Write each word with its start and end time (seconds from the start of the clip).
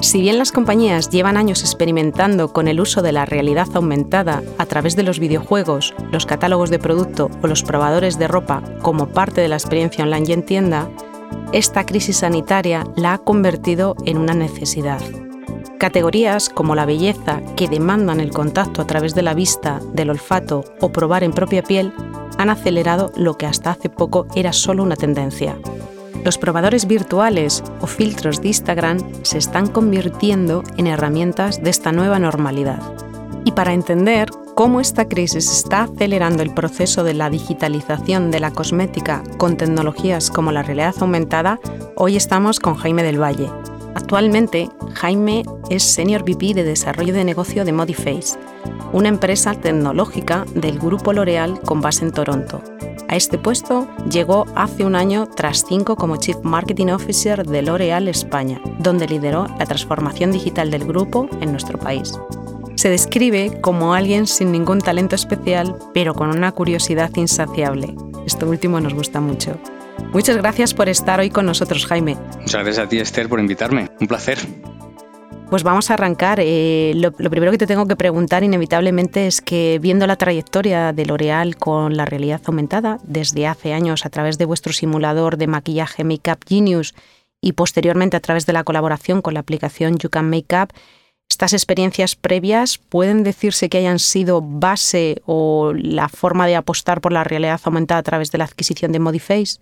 Si 0.00 0.20
bien 0.20 0.38
las 0.38 0.52
compañías 0.52 1.10
llevan 1.10 1.36
años 1.36 1.62
experimentando 1.62 2.52
con 2.52 2.68
el 2.68 2.80
uso 2.80 3.02
de 3.02 3.10
la 3.10 3.24
realidad 3.24 3.66
aumentada 3.74 4.42
a 4.56 4.66
través 4.66 4.94
de 4.94 5.02
los 5.02 5.18
videojuegos, 5.18 5.92
los 6.12 6.24
catálogos 6.24 6.70
de 6.70 6.78
producto 6.78 7.30
o 7.42 7.46
los 7.48 7.64
probadores 7.64 8.16
de 8.16 8.28
ropa 8.28 8.62
como 8.80 9.08
parte 9.08 9.40
de 9.40 9.48
la 9.48 9.56
experiencia 9.56 10.04
online 10.04 10.26
y 10.28 10.32
en 10.32 10.44
tienda, 10.44 10.88
esta 11.52 11.84
crisis 11.84 12.18
sanitaria 12.18 12.84
la 12.94 13.14
ha 13.14 13.18
convertido 13.18 13.96
en 14.04 14.18
una 14.18 14.34
necesidad. 14.34 15.00
Categorías 15.78 16.48
como 16.48 16.74
la 16.74 16.86
belleza, 16.86 17.40
que 17.56 17.68
demandan 17.68 18.20
el 18.20 18.30
contacto 18.30 18.82
a 18.82 18.86
través 18.86 19.14
de 19.14 19.22
la 19.22 19.34
vista, 19.34 19.80
del 19.92 20.10
olfato 20.10 20.64
o 20.80 20.90
probar 20.90 21.24
en 21.24 21.32
propia 21.32 21.62
piel, 21.62 21.92
han 22.36 22.50
acelerado 22.50 23.12
lo 23.16 23.34
que 23.34 23.46
hasta 23.46 23.72
hace 23.72 23.90
poco 23.90 24.26
era 24.34 24.52
solo 24.52 24.84
una 24.84 24.96
tendencia. 24.96 25.56
Los 26.28 26.36
probadores 26.36 26.86
virtuales 26.86 27.64
o 27.80 27.86
filtros 27.86 28.42
de 28.42 28.48
Instagram 28.48 28.98
se 29.22 29.38
están 29.38 29.66
convirtiendo 29.66 30.62
en 30.76 30.86
herramientas 30.86 31.62
de 31.62 31.70
esta 31.70 31.90
nueva 31.90 32.18
normalidad. 32.18 32.82
Y 33.46 33.52
para 33.52 33.72
entender 33.72 34.28
cómo 34.54 34.82
esta 34.82 35.08
crisis 35.08 35.50
está 35.50 35.84
acelerando 35.84 36.42
el 36.42 36.52
proceso 36.52 37.02
de 37.02 37.14
la 37.14 37.30
digitalización 37.30 38.30
de 38.30 38.40
la 38.40 38.50
cosmética 38.50 39.22
con 39.38 39.56
tecnologías 39.56 40.30
como 40.30 40.52
la 40.52 40.62
realidad 40.62 40.96
aumentada, 41.00 41.60
hoy 41.96 42.16
estamos 42.16 42.60
con 42.60 42.74
Jaime 42.74 43.04
del 43.04 43.22
Valle. 43.22 43.48
Actualmente, 44.08 44.70
Jaime 44.94 45.44
es 45.68 45.82
Senior 45.82 46.22
VP 46.22 46.54
de 46.54 46.64
Desarrollo 46.64 47.12
de 47.12 47.24
Negocio 47.24 47.66
de 47.66 47.74
Modiface, 47.74 48.38
una 48.94 49.10
empresa 49.10 49.52
tecnológica 49.52 50.46
del 50.54 50.78
Grupo 50.78 51.12
L'Oreal 51.12 51.60
con 51.60 51.82
base 51.82 52.06
en 52.06 52.12
Toronto. 52.12 52.62
A 53.06 53.16
este 53.16 53.36
puesto 53.36 53.86
llegó 54.10 54.46
hace 54.54 54.86
un 54.86 54.96
año 54.96 55.28
tras 55.28 55.66
cinco 55.68 55.94
como 55.94 56.16
Chief 56.16 56.38
Marketing 56.42 56.86
Officer 56.86 57.46
de 57.46 57.60
L'Oréal 57.60 58.08
España, 58.08 58.62
donde 58.78 59.06
lideró 59.06 59.46
la 59.58 59.66
transformación 59.66 60.32
digital 60.32 60.70
del 60.70 60.86
grupo 60.86 61.28
en 61.42 61.50
nuestro 61.50 61.78
país. 61.78 62.18
Se 62.76 62.88
describe 62.88 63.60
como 63.60 63.92
alguien 63.92 64.26
sin 64.26 64.52
ningún 64.52 64.80
talento 64.80 65.16
especial, 65.16 65.76
pero 65.92 66.14
con 66.14 66.30
una 66.30 66.52
curiosidad 66.52 67.14
insaciable. 67.16 67.94
Esto 68.24 68.48
último 68.48 68.80
nos 68.80 68.94
gusta 68.94 69.20
mucho. 69.20 69.58
Muchas 70.12 70.36
gracias 70.36 70.74
por 70.74 70.88
estar 70.88 71.20
hoy 71.20 71.30
con 71.30 71.46
nosotros, 71.46 71.86
Jaime. 71.86 72.16
Muchas 72.40 72.64
gracias 72.64 72.78
a 72.78 72.88
ti, 72.88 72.98
Esther, 72.98 73.28
por 73.28 73.40
invitarme. 73.40 73.90
Un 74.00 74.06
placer. 74.06 74.38
Pues 75.50 75.62
vamos 75.62 75.90
a 75.90 75.94
arrancar. 75.94 76.40
Eh, 76.42 76.92
lo, 76.94 77.10
primero 77.12 77.50
que 77.50 77.58
te 77.58 77.66
tengo 77.66 77.86
que 77.86 77.96
preguntar 77.96 78.42
inevitablemente 78.44 79.26
es 79.26 79.40
que 79.40 79.78
viendo 79.80 80.06
la 80.06 80.16
trayectoria 80.16 80.92
de 80.92 81.06
L'Oreal 81.06 81.56
con 81.56 81.96
la 81.96 82.04
realidad 82.04 82.42
aumentada 82.44 82.98
desde 83.02 83.46
hace 83.46 83.72
años 83.72 84.04
a 84.04 84.10
través 84.10 84.36
de 84.36 84.44
vuestro 84.44 84.74
simulador 84.74 85.38
de 85.38 85.46
maquillaje 85.46 86.04
Makeup 86.04 86.44
Genius 86.46 86.94
y 87.40 87.52
posteriormente 87.52 88.16
a 88.16 88.20
través 88.20 88.44
de 88.44 88.52
la 88.52 88.64
colaboración 88.64 89.22
con 89.22 89.32
la 89.32 89.40
aplicación 89.40 89.96
You 89.96 90.10
Can 90.10 90.28
Makeup, 90.28 90.72
estas 91.30 91.52
experiencias 91.54 92.14
previas 92.14 92.76
pueden 92.76 93.22
decirse 93.22 93.68
que 93.68 93.78
hayan 93.78 93.98
sido 93.98 94.42
base 94.42 95.22
o 95.24 95.72
la 95.74 96.08
forma 96.08 96.46
de 96.46 96.56
apostar 96.56 97.00
por 97.00 97.12
la 97.12 97.24
realidad 97.24 97.60
aumentada 97.64 98.00
a 98.00 98.02
través 98.02 98.30
de 98.30 98.38
la 98.38 98.44
adquisición 98.44 98.92
de 98.92 98.98
Modiface. 98.98 99.58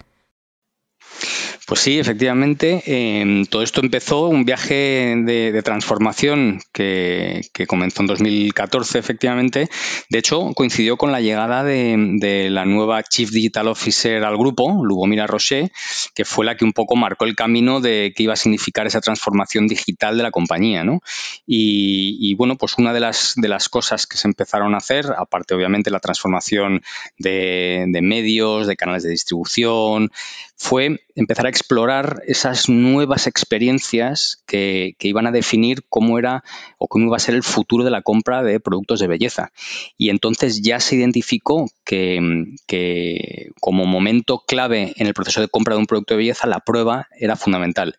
Pues 1.66 1.81
sí, 1.81 1.99
efectivamente. 1.99 2.81
Em, 2.87 3.44
todo 3.44 3.62
esto 3.62 3.81
empezó 3.81 4.28
un 4.28 4.44
viaje 4.44 5.16
de, 5.25 5.62
transformación 5.65 6.60
que, 6.72 7.43
comenzó 7.66 8.03
en 8.03 8.06
2014, 8.06 9.00
efectivamente. 9.00 9.69
De 10.09 10.19
hecho, 10.19 10.53
coincidió 10.55 10.97
con 10.97 11.10
la 11.10 11.21
llegada 11.21 11.65
de, 11.65 12.49
la 12.50 12.65
nueva 12.66 13.03
Chief 13.03 13.28
Digital 13.31 13.66
Officer 13.66 14.22
al 14.22 14.37
grupo, 14.37 14.84
Lubomira 14.84 15.26
Rocher, 15.26 15.72
que 16.15 16.25
fue 16.25 16.47
la 16.47 16.56
que 16.56 16.65
un 16.65 16.72
poco 16.72 16.94
marcó 16.94 17.25
el 17.25 17.34
camino 17.34 17.81
de 17.81 18.12
qué 18.15 18.22
iba 18.22 18.34
a 18.34 18.37
significar 18.37 18.87
esa 18.87 19.00
transformación 19.00 19.66
digital 19.66 20.16
de 20.16 20.22
la 20.22 20.31
compañía. 20.31 20.84
¿no? 20.84 21.00
Y, 21.49 22.32
bueno, 22.37 22.56
pues 22.56 22.78
una 22.78 22.93
de 22.93 23.00
las, 23.00 23.32
de 23.34 23.49
las 23.49 23.69
cosas 23.69 24.06
que 24.06 24.16
se 24.16 24.28
empezaron 24.28 24.75
a 24.75 24.78
hacer, 24.78 25.06
aparte 25.19 25.55
obviamente 25.55 25.91
la 25.91 25.99
transformación 25.99 26.82
de 27.19 27.99
medios, 28.03 28.69
de 28.69 28.76
canales 28.76 29.03
de 29.03 29.10
distribución, 29.10 30.12
fue 30.56 31.00
empezar 31.15 31.47
a 31.47 31.50
explorar 31.50 32.22
esas 32.27 32.69
nuevas 32.69 33.27
experiencias 33.27 34.43
que, 34.47 34.97
iban 35.00 35.27
a 35.27 35.31
definir 35.31 35.84
cómo 35.89 36.19
era 36.19 36.43
o 36.78 36.89
cómo 36.89 37.06
iba 37.06 37.17
a 37.17 37.21
ser 37.21 37.34
el 37.34 37.44
futuro 37.44 37.84
de 37.84 37.91
la 37.91 38.03
compra 38.03 38.43
de 38.43 38.59
productos 38.59 38.99
de 38.99 39.06
belleza. 39.06 39.53
Y 39.97 40.11
entonces 40.11 40.62
ya 40.62 40.81
se 40.81 40.97
identificó 40.97 41.71
que, 41.84 43.50
como 43.61 43.84
momento 43.84 44.43
clave 44.47 44.94
en 44.97 45.06
el 45.06 45.15
proceso 45.15 45.41
de 45.41 45.49
compra 45.49 45.75
de 45.75 45.81
un 45.81 45.87
producto 45.87 46.15
de 46.15 46.19
belleza, 46.19 46.47
la 46.49 46.61
prueba 46.61 47.06
era 47.19 47.37
fundamental 47.37 47.97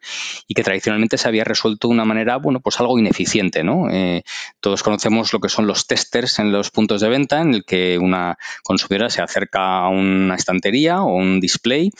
y 0.47 0.53
que 0.53 0.63
tradicionalmente 0.63 1.17
se 1.17 1.27
había 1.27 1.43
resuelto 1.43 1.87
de 1.87 1.93
una 1.93 2.05
manera, 2.05 2.37
bueno, 2.37 2.59
pues 2.59 2.79
algo 2.79 2.99
ineficiente, 2.99 3.63
¿no? 3.63 3.89
Eh, 3.89 4.23
todos 4.59 4.83
conocemos 4.83 5.31
lo 5.31 5.39
que 5.39 5.49
son 5.49 5.67
los 5.67 5.87
testers 5.87 6.39
en 6.39 6.51
los 6.51 6.71
puntos 6.71 7.01
de 7.01 7.09
venta, 7.09 7.41
en 7.41 7.53
el 7.53 7.65
que 7.65 7.97
una 7.97 8.37
consumidora 8.63 9.09
se 9.09 9.21
acerca 9.21 9.79
a 9.79 9.89
una 9.89 10.35
estantería 10.35 11.01
o 11.01 11.15
un 11.15 11.39
display 11.39 11.91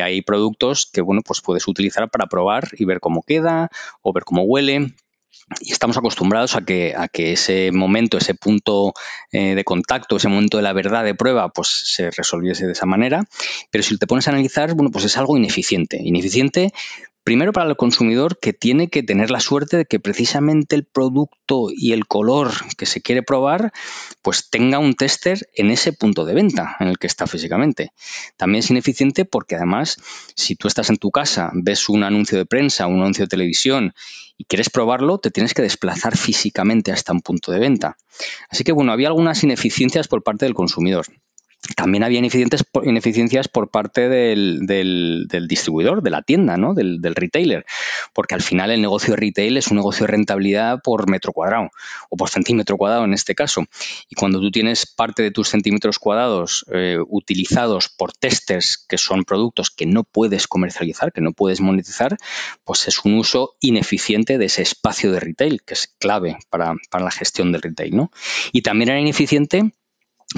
hay 0.00 0.22
productos 0.22 0.86
que, 0.92 1.00
bueno, 1.00 1.22
pues 1.24 1.40
puedes 1.40 1.66
utilizar 1.68 2.10
para 2.10 2.26
probar 2.26 2.68
y 2.72 2.84
ver 2.84 3.00
cómo 3.00 3.22
queda 3.22 3.70
o 4.02 4.12
ver 4.12 4.24
cómo 4.24 4.42
huele 4.42 4.94
y 5.60 5.72
estamos 5.72 5.96
acostumbrados 5.96 6.56
a 6.56 6.64
que, 6.64 6.94
a 6.96 7.08
que 7.08 7.32
ese 7.32 7.70
momento, 7.72 8.18
ese 8.18 8.34
punto 8.34 8.94
eh, 9.30 9.54
de 9.54 9.64
contacto, 9.64 10.16
ese 10.16 10.28
momento 10.28 10.56
de 10.56 10.64
la 10.64 10.72
verdad 10.72 11.04
de 11.04 11.14
prueba, 11.14 11.50
pues 11.50 11.68
se 11.84 12.10
resolviese 12.10 12.66
de 12.66 12.72
esa 12.72 12.86
manera. 12.86 13.24
Pero 13.70 13.84
si 13.84 13.96
te 13.96 14.06
pones 14.06 14.26
a 14.26 14.32
analizar, 14.32 14.74
bueno, 14.74 14.90
pues 14.90 15.04
es 15.04 15.16
algo 15.16 15.36
ineficiente. 15.36 16.00
Ineficiente 16.02 16.72
Primero 17.26 17.52
para 17.52 17.68
el 17.68 17.74
consumidor 17.74 18.38
que 18.38 18.52
tiene 18.52 18.88
que 18.88 19.02
tener 19.02 19.32
la 19.32 19.40
suerte 19.40 19.76
de 19.78 19.84
que 19.84 19.98
precisamente 19.98 20.76
el 20.76 20.84
producto 20.84 21.70
y 21.76 21.90
el 21.90 22.06
color 22.06 22.52
que 22.78 22.86
se 22.86 23.02
quiere 23.02 23.24
probar 23.24 23.72
pues 24.22 24.48
tenga 24.48 24.78
un 24.78 24.94
tester 24.94 25.48
en 25.56 25.72
ese 25.72 25.92
punto 25.92 26.24
de 26.24 26.34
venta 26.34 26.76
en 26.78 26.86
el 26.86 26.98
que 26.98 27.08
está 27.08 27.26
físicamente. 27.26 27.90
También 28.36 28.60
es 28.60 28.70
ineficiente 28.70 29.24
porque 29.24 29.56
además 29.56 29.96
si 30.36 30.54
tú 30.54 30.68
estás 30.68 30.88
en 30.88 30.98
tu 30.98 31.10
casa, 31.10 31.50
ves 31.52 31.88
un 31.88 32.04
anuncio 32.04 32.38
de 32.38 32.46
prensa, 32.46 32.86
un 32.86 33.00
anuncio 33.00 33.24
de 33.24 33.28
televisión 33.28 33.92
y 34.38 34.44
quieres 34.44 34.70
probarlo, 34.70 35.18
te 35.18 35.32
tienes 35.32 35.52
que 35.52 35.62
desplazar 35.62 36.16
físicamente 36.16 36.92
hasta 36.92 37.12
un 37.12 37.22
punto 37.22 37.50
de 37.50 37.58
venta. 37.58 37.96
Así 38.50 38.62
que 38.62 38.70
bueno, 38.70 38.92
había 38.92 39.08
algunas 39.08 39.42
ineficiencias 39.42 40.06
por 40.06 40.22
parte 40.22 40.44
del 40.44 40.54
consumidor. 40.54 41.06
También 41.74 42.04
había 42.04 42.20
ineficiencias 42.20 43.48
por 43.48 43.70
parte 43.70 44.08
del, 44.08 45.26
distribuidor, 45.48 46.02
de 46.02 46.10
la 46.10 46.22
tienda, 46.22 46.56
¿no? 46.56 46.74
del, 46.74 47.00
retailer, 47.14 47.64
porque 48.12 48.34
al 48.34 48.42
final 48.42 48.70
el 48.70 48.82
negocio 48.82 49.14
de 49.14 49.20
retail 49.20 49.56
es 49.56 49.68
un 49.68 49.76
negocio 49.76 50.06
de 50.06 50.12
rentabilidad 50.12 50.80
por 50.82 51.08
metro 51.10 51.32
cuadrado 51.32 51.70
o 52.10 52.16
por 52.16 52.28
centímetro 52.28 52.76
cuadrado 52.76 53.04
en 53.04 53.14
este 53.14 53.34
caso. 53.34 53.64
Y 54.08 54.14
cuando 54.14 54.40
tú 54.40 54.50
tienes 54.50 54.86
parte 54.86 55.22
de 55.22 55.30
tus 55.30 55.48
centímetros 55.48 55.98
cuadrados 55.98 56.64
eh, 56.72 56.98
utilizados 57.08 57.88
por 57.88 58.12
testers 58.12 58.84
que 58.88 58.98
son 58.98 59.24
productos 59.24 59.70
que 59.70 59.86
no 59.86 60.04
puedes 60.04 60.46
comercializar, 60.46 61.12
que 61.12 61.20
no 61.20 61.32
puedes 61.32 61.60
monetizar, 61.60 62.16
pues 62.64 62.88
es 62.88 63.04
un 63.04 63.14
uso 63.14 63.56
ineficiente 63.60 64.38
de 64.38 64.46
ese 64.46 64.62
espacio 64.62 65.12
de 65.12 65.20
retail, 65.20 65.62
que 65.62 65.74
es 65.74 65.94
clave 65.98 66.38
para, 66.50 66.74
la 66.92 67.10
gestión 67.10 67.52
del 67.52 67.62
retail. 67.62 67.96
¿no? 67.96 68.10
Y 68.52 68.62
también 68.62 68.90
era 68.90 69.00
ineficiente 69.00 69.72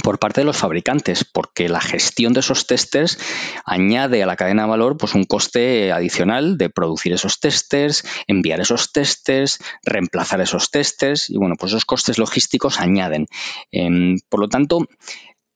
por 0.02 0.18
parte 0.18 0.42
de 0.42 0.44
los 0.44 0.58
fabricantes, 0.58 1.24
porque 1.24 1.68
la 1.68 1.80
gestión 1.80 2.34
de 2.34 2.40
esos 2.40 2.66
testers 2.66 3.18
añade 3.64 4.22
a 4.22 4.26
la 4.26 4.36
cadena 4.36 4.62
de 4.62 4.68
valor 4.68 4.96
pues, 4.98 5.14
un 5.14 5.24
coste 5.24 5.92
adicional 5.92 6.58
de 6.58 6.68
producir 6.68 7.12
esos 7.12 7.40
testers, 7.40 8.04
enviar 8.26 8.60
esos 8.60 8.92
testers, 8.92 9.58
reemplazar 9.82 10.40
esos 10.40 10.70
testers 10.70 11.30
y 11.30 11.38
bueno, 11.38 11.54
pues 11.58 11.72
esos 11.72 11.86
costes 11.86 12.18
logísticos 12.18 12.80
añaden. 12.80 13.26
Em, 13.72 14.16
por 14.28 14.40
lo 14.40 14.48
tanto, 14.48 14.86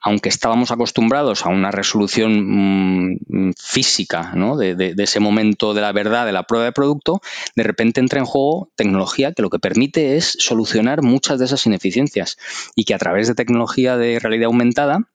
aunque 0.03 0.29
estábamos 0.29 0.71
acostumbrados 0.73 1.47
a 1.47 1.49
una 1.49 1.71
resolución 1.71 3.15
mm, 3.29 3.53
física 3.57 4.33
de, 4.59 4.95
ese 4.99 5.21
momento 5.21 5.75
de 5.75 5.81
la 5.81 5.93
verdad, 5.93 6.27
de 6.27 6.33
la 6.33 6.43
prueba 6.43 6.65
de 6.65 6.73
producto, 6.73 7.21
de 7.55 7.63
repente 7.63 8.01
entra 8.01 8.19
en 8.19 8.27
juego 8.27 8.71
tecnología 8.75 9.33
que 9.33 9.43
lo 9.43 9.51
que 9.51 9.59
permite 9.59 10.17
es 10.17 10.37
solucionar 10.39 11.03
muchas 11.03 11.39
de 11.39 11.45
esas 11.45 11.65
ineficiencias 11.67 12.37
y 12.75 12.85
que 12.85 12.95
a 12.95 12.99
través 12.99 13.29
de 13.29 13.35
tecnología 13.35 13.97
de 13.97 14.19
realidad 14.19 14.47
aumentada 14.47 15.09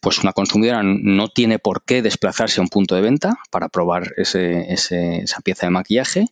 pues 0.00 0.18
una 0.20 0.32
consumidora 0.32 0.82
no 0.82 1.28
tiene 1.28 1.58
por 1.58 1.84
qué 1.84 2.02
desplazarse 2.02 2.60
a 2.60 2.62
un 2.62 2.68
punto 2.68 2.94
de 2.94 3.00
venta 3.00 3.38
para 3.50 3.68
probar 3.68 4.14
esa 4.16 5.40
pieza 5.44 5.66
de 5.66 5.70
maquillaje. 5.70 6.26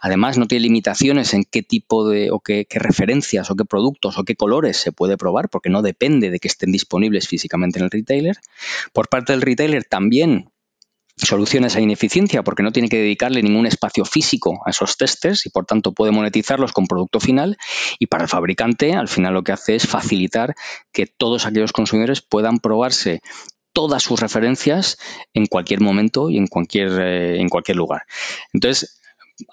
Además, 0.00 0.38
no 0.38 0.46
tiene 0.46 0.62
limitaciones 0.62 1.34
en 1.34 1.44
qué 1.44 1.62
tipo 1.62 2.08
de 2.08 2.30
o 2.30 2.40
qué, 2.40 2.66
referencias 2.70 3.50
o 3.50 3.56
qué 3.56 3.64
productos 3.64 4.18
o 4.18 4.24
qué 4.24 4.36
colores 4.36 4.76
se 4.76 4.92
puede 4.92 5.16
probar, 5.16 5.48
porque 5.48 5.70
no 5.70 5.82
depende 5.82 6.30
de 6.30 6.38
que 6.38 6.48
estén 6.48 6.72
disponibles 6.72 7.28
físicamente 7.28 7.78
en 7.78 7.84
el 7.84 7.90
retailer. 7.90 8.36
Por 8.92 9.08
parte 9.08 9.32
del 9.32 9.42
retailer 9.42 9.84
también 9.84 10.51
soluciona 11.16 11.66
esa 11.66 11.80
ineficiencia 11.80 12.42
porque 12.42 12.62
no 12.62 12.72
tiene 12.72 12.88
que 12.88 12.98
dedicarle 12.98 13.42
ningún 13.42 13.66
espacio 13.66 14.04
físico 14.04 14.62
a 14.66 14.70
esos 14.70 14.96
testes 14.96 15.46
y 15.46 15.50
por 15.50 15.66
tanto 15.66 15.92
puede 15.92 16.12
monetizarlos 16.12 16.72
con 16.72 16.86
producto 16.86 17.20
final 17.20 17.58
y 17.98 18.06
para 18.06 18.24
el 18.24 18.28
fabricante 18.28 18.94
al 18.94 19.08
final 19.08 19.34
lo 19.34 19.42
que 19.42 19.52
hace 19.52 19.74
es 19.74 19.86
facilitar 19.86 20.54
que 20.92 21.06
todos 21.06 21.46
aquellos 21.46 21.72
consumidores 21.72 22.22
puedan 22.22 22.58
probarse 22.58 23.20
todas 23.72 24.02
sus 24.02 24.20
referencias 24.20 24.98
en 25.34 25.46
cualquier 25.46 25.80
momento 25.80 26.30
y 26.30 26.38
en 26.38 26.46
cualquier, 26.46 27.00
eh, 27.00 27.40
en 27.40 27.48
cualquier 27.48 27.76
lugar. 27.76 28.02
Entonces, 28.52 29.01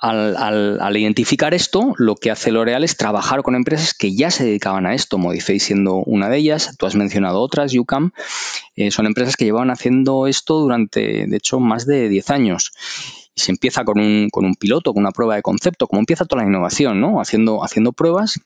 al, 0.01 0.97
identificar 0.97 1.53
esto, 1.53 1.94
lo 1.97 2.15
que 2.15 2.31
hace 2.31 2.51
L'Oreal 2.51 2.83
es 2.83 2.97
trabajar 2.97 3.44
con 3.44 3.56
empresas 3.56 3.94
que 3.94 4.15
ya 4.15 4.31
se 4.31 4.45
dedicaban 4.45 4.86
a 4.86 4.94
esto, 4.94 5.18
Modiface 5.18 5.59
siendo 5.59 5.95
una 5.95 6.30
de 6.30 6.38
ellas, 6.38 6.75
tú 6.77 6.86
has 6.86 6.95
mencionado 6.95 7.39
otras, 7.39 7.74
UCAM, 7.74 8.12
eh, 8.75 8.91
son 8.91 9.06
empresas 9.06 9.36
que 9.36 9.45
llevaban 9.45 9.71
haciendo 9.71 10.27
esto 10.27 10.59
durante, 10.59 11.27
de 11.27 11.38
hecho, 11.38 11.59
más 11.59 11.86
de 11.86 12.09
10 12.09 12.30
años. 12.30 12.71
Y 13.36 13.41
se 13.41 13.51
empieza 13.51 13.83
con 13.83 14.00
un, 14.00 14.30
con 14.30 14.45
un 14.45 14.56
piloto, 14.56 14.94
con 14.94 15.03
una 15.03 15.12
prueba 15.12 15.36
de 15.36 15.41
concepto, 15.41 15.88
como 15.88 16.00
empieza 16.00 16.25
toda 16.25 16.44
la 16.44 16.47
innovación, 16.47 17.00
¿no? 17.00 17.21
Haciendo, 17.21 17.63
haciendo 17.63 17.94
pruebas 17.94 18.39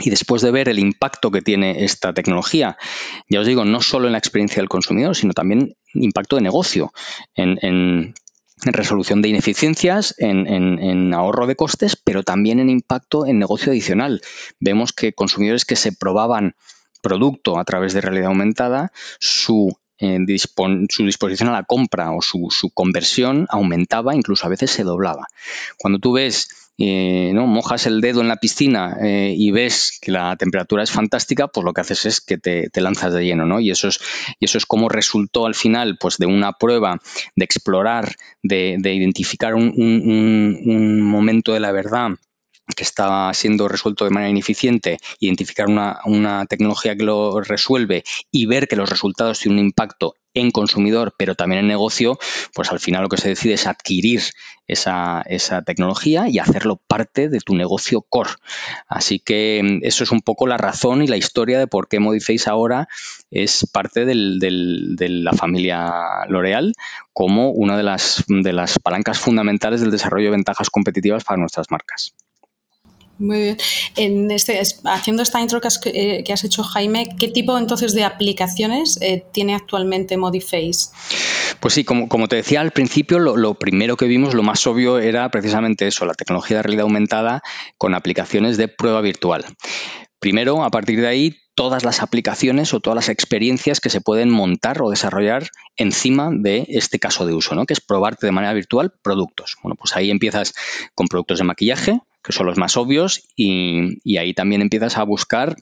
y 0.00 0.10
después 0.10 0.42
de 0.42 0.50
ver 0.50 0.68
el 0.68 0.80
impacto 0.80 1.30
que 1.30 1.40
tiene 1.40 1.84
esta 1.84 2.12
tecnología, 2.12 2.76
ya 3.28 3.40
os 3.40 3.46
digo, 3.46 3.64
no 3.64 3.80
solo 3.80 4.06
en 4.06 4.12
la 4.12 4.18
experiencia 4.18 4.56
del 4.56 4.68
consumidor, 4.68 5.14
sino 5.14 5.32
también 5.34 5.76
impacto 5.94 6.34
de 6.36 6.42
negocio, 6.42 6.92
en 7.36 8.14
resolución 8.72 9.22
de 9.22 9.28
ineficiencias, 9.28 10.14
en, 10.18 11.14
ahorro 11.14 11.46
de 11.46 11.56
costes, 11.56 11.96
pero 11.96 12.22
también 12.22 12.60
en 12.60 12.70
impacto 12.70 13.26
en 13.26 13.38
negocio 13.38 13.72
adicional. 13.72 14.22
Vemos 14.60 14.92
que 14.92 15.12
consumidores 15.12 15.64
que 15.64 15.76
se 15.76 15.92
probaban 15.92 16.54
producto 17.02 17.58
a 17.58 17.64
través 17.64 17.92
de 17.92 18.00
realidad 18.00 18.28
aumentada, 18.28 18.92
su, 19.18 19.76
eh, 19.98 20.18
disposición 20.26 21.48
a 21.48 21.52
la 21.52 21.64
compra 21.64 22.12
o 22.12 22.22
su 22.22 22.70
conversión 22.72 23.46
aumentaba, 23.50 24.14
incluso 24.14 24.46
a 24.46 24.50
veces 24.50 24.70
se 24.70 24.84
doblaba. 24.84 25.26
Cuando 25.78 25.98
tú 25.98 26.12
ves 26.12 26.63
eh, 26.76 27.30
¿no? 27.32 27.46
mojas 27.46 27.86
el 27.86 28.00
dedo 28.00 28.20
en 28.20 28.28
la 28.28 28.36
piscina 28.36 28.96
eh, 29.00 29.32
y 29.36 29.52
ves 29.52 29.98
que 30.00 30.10
la 30.10 30.36
temperatura 30.36 30.82
es 30.82 30.90
fantástica, 30.90 31.46
pues 31.46 31.64
lo 31.64 31.72
que 31.72 31.80
haces 31.80 32.04
es 32.06 32.20
que 32.20 32.36
te, 32.36 32.68
lanzas 32.80 33.14
de 33.14 33.24
lleno, 33.24 33.46
¿no? 33.46 33.60
Y 33.60 33.70
eso 33.70 33.88
es, 33.88 34.00
y 34.40 34.44
eso 34.46 34.58
es 34.58 34.66
como 34.66 34.88
resultó 34.88 35.46
al 35.46 35.54
final, 35.54 35.96
pues 36.00 36.18
de 36.18 36.26
una 36.26 36.52
prueba, 36.52 36.98
de 37.36 37.44
explorar, 37.44 38.16
de, 38.42 38.76
identificar 38.82 39.54
un, 39.54 39.72
un 39.76 41.00
momento 41.00 41.52
de 41.52 41.60
la 41.60 41.72
verdad 41.72 42.10
que 42.76 42.82
está 42.82 43.32
siendo 43.34 43.68
resuelto 43.68 44.04
de 44.04 44.10
manera 44.10 44.30
ineficiente, 44.30 44.98
identificar 45.20 45.68
una, 45.68 46.00
una, 46.06 46.46
tecnología 46.46 46.96
que 46.96 47.04
lo 47.04 47.40
resuelve 47.40 48.04
y 48.30 48.46
ver 48.46 48.68
que 48.68 48.76
los 48.76 48.88
resultados 48.88 49.38
tienen 49.38 49.58
un 49.58 49.66
impacto 49.66 50.14
en 50.34 50.50
consumidor, 50.50 51.14
pero 51.16 51.34
también 51.34 51.60
en 51.60 51.68
negocio, 51.68 52.18
pues 52.54 52.70
al 52.70 52.80
final 52.80 53.02
lo 53.02 53.08
que 53.08 53.16
se 53.16 53.28
decide 53.28 53.54
es 53.54 53.66
adquirir 53.66 54.22
esa, 54.66 55.22
esa 55.26 55.62
tecnología 55.62 56.28
y 56.28 56.38
hacerlo 56.38 56.80
parte 56.86 57.28
de 57.28 57.40
tu 57.40 57.54
negocio 57.54 58.02
core. 58.02 58.30
Así 58.88 59.20
que 59.20 59.60
mm, 59.62 59.86
eso 59.86 60.04
es 60.04 60.10
un 60.10 60.20
poco 60.20 60.46
la 60.46 60.56
razón 60.56 61.02
y 61.02 61.06
la 61.06 61.16
historia 61.16 61.58
de 61.58 61.66
por 61.66 61.88
qué 61.88 62.00
Modiface 62.00 62.48
ahora 62.48 62.88
es 63.30 63.66
parte 63.72 64.04
de 64.04 64.14
la 64.14 65.32
familia 65.32 65.92
L'Oreal 66.28 66.74
como 67.12 67.50
una 67.50 67.76
de 67.76 67.82
las, 67.82 68.24
de 68.26 68.52
las 68.52 68.78
palancas 68.78 69.18
fundamentales 69.18 69.80
del 69.80 69.90
desarrollo 69.90 70.26
de 70.26 70.36
ventajas 70.36 70.70
competitivas 70.70 71.24
para 71.24 71.38
nuestras 71.38 71.70
marcas. 71.70 72.14
Muy 73.18 73.38
bien. 73.38 73.56
En 73.96 74.30
este, 74.30 74.60
haciendo 74.84 75.22
esta 75.22 75.40
intro 75.40 75.60
que 75.60 75.68
has, 75.68 75.80
eh, 75.84 76.24
que 76.24 76.32
has, 76.32 76.42
hecho, 76.44 76.64
Jaime, 76.64 77.08
¿qué 77.18 77.28
tipo 77.28 77.56
entonces 77.56 77.94
de 77.94 78.04
aplicaciones 78.04 78.98
eh, 79.00 79.24
tiene 79.32 79.54
actualmente 79.54 80.16
Modiface? 80.16 80.90
Pues 81.60 81.74
sí, 81.74 81.84
como, 81.84 82.28
te 82.28 82.36
decía 82.36 82.60
al 82.60 82.72
principio, 82.72 83.18
lo, 83.18 83.36
lo, 83.36 83.54
primero 83.54 83.96
que 83.96 84.06
vimos, 84.06 84.34
lo 84.34 84.42
más 84.42 84.66
obvio, 84.66 84.98
era 84.98 85.28
precisamente 85.30 85.86
eso, 85.86 86.04
la 86.04 86.14
tecnología 86.14 86.58
de 86.58 86.64
realidad 86.64 86.82
aumentada 86.84 87.42
con 87.78 87.94
aplicaciones 87.94 88.56
de 88.56 88.68
prueba 88.68 89.00
virtual. 89.00 89.44
Primero, 90.18 90.64
a 90.64 90.70
partir 90.70 91.00
de 91.00 91.06
ahí, 91.06 91.36
todas 91.54 91.84
las 91.84 92.02
aplicaciones 92.02 92.74
o 92.74 92.80
todas 92.80 92.96
las 92.96 93.08
experiencias 93.08 93.80
que 93.80 93.90
se 93.90 94.00
pueden 94.00 94.30
montar 94.30 94.82
o 94.82 94.90
desarrollar 94.90 95.48
encima 95.76 96.30
de 96.32 96.66
este 96.68 96.98
caso 96.98 97.26
de 97.26 97.34
uso, 97.34 97.54
¿no? 97.54 97.66
que 97.66 97.74
es 97.74 97.80
probarte 97.80 98.26
de 98.26 98.32
manera 98.32 98.52
virtual 98.54 98.92
productos. 99.02 99.56
Bueno, 99.62 99.76
pues 99.76 99.94
ahí 99.96 100.10
empiezas 100.10 100.54
con 100.94 101.06
productos 101.06 101.38
de 101.38 101.44
maquillaje, 101.44 102.00
que 102.24 102.32
son 102.32 102.46
los 102.46 102.58
más 102.58 102.76
obvios, 102.76 103.28
y, 103.36 104.16
ahí 104.16 104.34
también 104.34 104.62
empiezas 104.62 104.96
a 104.96 105.04
buscar 105.04 105.56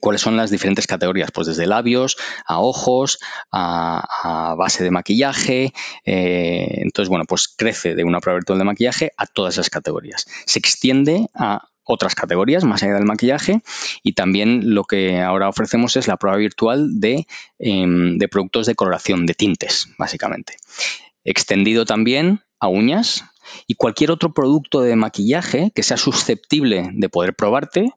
cuáles 0.00 0.20
son 0.20 0.36
las 0.36 0.50
diferentes 0.50 0.86
categorías, 0.86 1.30
pues 1.32 1.46
desde 1.48 1.66
labios 1.66 2.16
a 2.46 2.60
ojos, 2.60 3.18
a, 3.50 4.54
base 4.56 4.84
de 4.84 4.90
maquillaje. 4.90 5.72
Eh, 6.04 6.80
entonces, 6.82 7.08
bueno, 7.08 7.24
pues 7.24 7.48
crece 7.48 7.94
de 7.94 8.04
una 8.04 8.20
prueba 8.20 8.38
virtual 8.38 8.58
de 8.58 8.64
maquillaje 8.64 9.12
a 9.16 9.26
todas 9.26 9.54
esas 9.54 9.70
categorías. 9.70 10.26
Se 10.46 10.58
extiende 10.58 11.26
a 11.34 11.68
otras 11.84 12.14
categorías 12.14 12.64
más 12.64 12.82
allá 12.82 12.94
del 12.94 13.04
maquillaje 13.04 13.62
y 14.02 14.14
también 14.14 14.74
lo 14.74 14.84
que 14.84 15.20
ahora 15.20 15.48
ofrecemos 15.48 15.96
es 15.96 16.08
la 16.08 16.16
prueba 16.16 16.38
virtual 16.38 17.00
de, 17.00 17.26
em, 17.58 18.16
de 18.16 18.28
productos 18.28 18.66
de 18.66 18.74
coloración, 18.74 19.26
de 19.26 19.34
tintes, 19.34 19.88
básicamente. 19.98 20.56
Extendido 21.24 21.84
también 21.84 22.40
a 22.58 22.68
uñas, 22.68 23.24
y 23.66 23.74
cualquier 23.74 24.10
otro 24.10 24.32
producto 24.32 24.80
de 24.80 24.96
maquillaje 24.96 25.70
que 25.74 25.82
sea 25.82 25.96
susceptible 25.96 26.90
de 26.92 27.08
poder 27.08 27.34
probarte, 27.34 27.92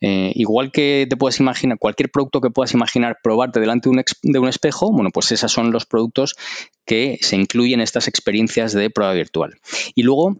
eh, 0.00 0.32
igual 0.34 0.72
que 0.72 1.06
te 1.08 1.16
puedes 1.16 1.40
imaginar, 1.40 1.78
cualquier 1.78 2.10
producto 2.10 2.40
que 2.40 2.50
puedas 2.50 2.74
imaginar 2.74 3.18
probarte 3.22 3.60
delante 3.60 3.88
de 3.88 3.96
un, 3.96 4.04
de 4.22 4.38
un 4.38 4.48
espejo, 4.48 4.92
bueno, 4.92 5.10
pues 5.12 5.32
esos 5.32 5.52
son 5.52 5.72
los 5.72 5.86
productos 5.86 6.36
que 6.84 7.18
se 7.20 7.36
incluyen 7.36 7.80
en 7.80 7.84
estas 7.84 8.08
experiencias 8.08 8.72
de 8.72 8.90
prueba 8.90 9.12
virtual. 9.12 9.54
Y 9.94 10.02
luego 10.02 10.38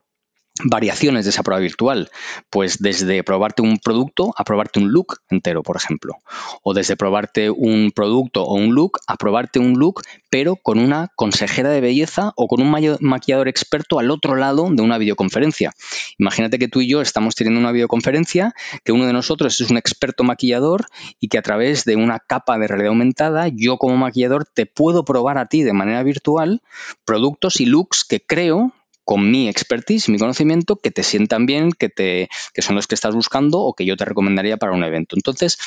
variaciones 0.65 1.25
de 1.25 1.31
esa 1.31 1.43
prueba 1.43 1.61
virtual, 1.61 2.11
pues 2.51 2.79
desde 2.79 3.25
probarte 3.25 3.63
un 3.63 3.79
producto 3.79 4.35
a 4.37 4.45
probarte 4.45 4.81
un 4.81 4.93
look 4.93 5.19
entero, 5.31 5.63
por 5.63 5.77
ejemplo, 5.77 6.19
o 6.63 6.75
desde 6.75 6.97
probarte 6.97 7.51
un 7.51 7.91
producto 7.95 8.45
o 8.45 8.55
un 8.55 8.75
look 8.75 8.99
a 9.07 9.17
probarte 9.17 9.59
un 9.59 9.79
look, 9.79 10.03
pero 10.31 10.57
con 10.57 10.79
una 10.79 11.09
consejera 11.17 11.71
de 11.71 11.81
belleza 11.81 12.33
o 12.37 12.49
con 12.49 12.61
un 12.61 12.99
maquillador 13.01 13.49
experto 13.49 13.99
al 13.99 14.11
otro 14.11 14.37
lado 14.37 14.69
de 14.71 14.83
una 14.83 14.99
videoconferencia. 14.99 15.73
Imagínate 16.19 16.59
que 16.59 16.69
tú 16.69 16.81
y 16.81 16.89
yo 16.89 17.01
estamos 17.01 17.35
teniendo 17.35 17.61
una 17.61 17.73
videoconferencia, 17.73 18.55
que 18.85 18.93
uno 18.93 19.07
de 19.07 19.13
nosotros 19.15 19.59
es 19.61 19.71
un 19.71 19.79
experto 19.79 20.23
maquillador 20.23 20.87
y 21.19 21.29
que 21.29 21.39
a 21.39 21.43
través 21.43 21.85
de 21.85 21.97
una 21.97 22.19
capa 22.19 22.59
de 22.59 22.69
realidad 22.69 22.91
aumentada, 22.91 23.49
yo 23.49 23.79
como 23.79 23.97
maquillador 23.97 24.45
te 24.45 24.67
puedo 24.67 25.05
probar 25.05 25.39
a 25.39 25.47
ti 25.47 25.63
de 25.63 25.73
manera 25.73 26.03
virtual 26.03 26.63
productos 27.05 27.61
y 27.61 27.67
looks 27.67 28.05
que 28.05 28.21
creo 28.21 28.73
con 29.13 29.31
mi 29.31 29.47
expertise, 29.47 30.09
mi 30.09 30.17
conocimiento, 30.17 30.77
que 30.77 30.91
te 30.91 31.03
sientan 31.03 31.45
bien, 31.45 31.73
que, 31.73 31.91
te, 31.91 32.31
que 32.55 32.63
son 32.63 32.77
los 32.77 32.87
que 32.87 32.95
estás 32.95 33.15
buscando 33.15 33.61
o 33.61 33.75
que 33.75 33.85
yo 33.85 33.95
te 33.95 34.07
recomendaría 34.07 34.57
para 34.57 34.73
un 34.73 34.83
evento. 34.85 35.17
Entonces, 35.17 35.59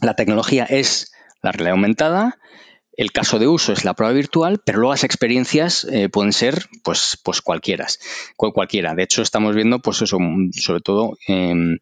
la 0.00 0.14
tecnología 0.14 0.62
es 0.62 1.10
la 1.42 1.50
realidad 1.50 1.72
aumentada, 1.72 2.38
el 2.98 3.12
caso 3.12 3.38
de 3.38 3.46
uso 3.46 3.72
es 3.72 3.84
la 3.84 3.94
prueba 3.94 4.12
virtual, 4.12 4.60
pero 4.64 4.78
luego 4.78 4.92
las 4.92 5.04
experiencias 5.04 5.84
eh, 5.84 6.08
pueden 6.08 6.32
ser 6.32 6.66
pues, 6.82 7.16
pues 7.22 7.40
cualquiera, 7.40 7.86
cualquiera. 8.36 8.96
De 8.96 9.04
hecho, 9.04 9.22
estamos 9.22 9.54
viendo, 9.54 9.78
pues 9.78 10.02
eso, 10.02 10.18
sobre 10.50 10.80
todo 10.80 11.16
eh, 11.28 11.78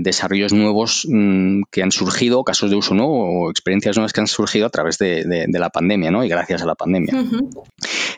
desarrollos 0.00 0.54
nuevos 0.54 1.06
mm, 1.06 1.64
que 1.70 1.82
han 1.82 1.92
surgido, 1.92 2.44
casos 2.44 2.70
de 2.70 2.76
uso 2.76 2.94
nuevo 2.94 3.42
o 3.42 3.50
experiencias 3.50 3.98
nuevas 3.98 4.14
que 4.14 4.20
han 4.22 4.26
surgido 4.26 4.66
a 4.66 4.70
través 4.70 4.96
de, 4.96 5.46
la 5.52 5.68
pandemia, 5.68 6.10
¿no? 6.10 6.24
Y 6.24 6.28
gracias 6.28 6.62
a 6.62 6.66
la 6.66 6.74
pandemia. 6.74 7.12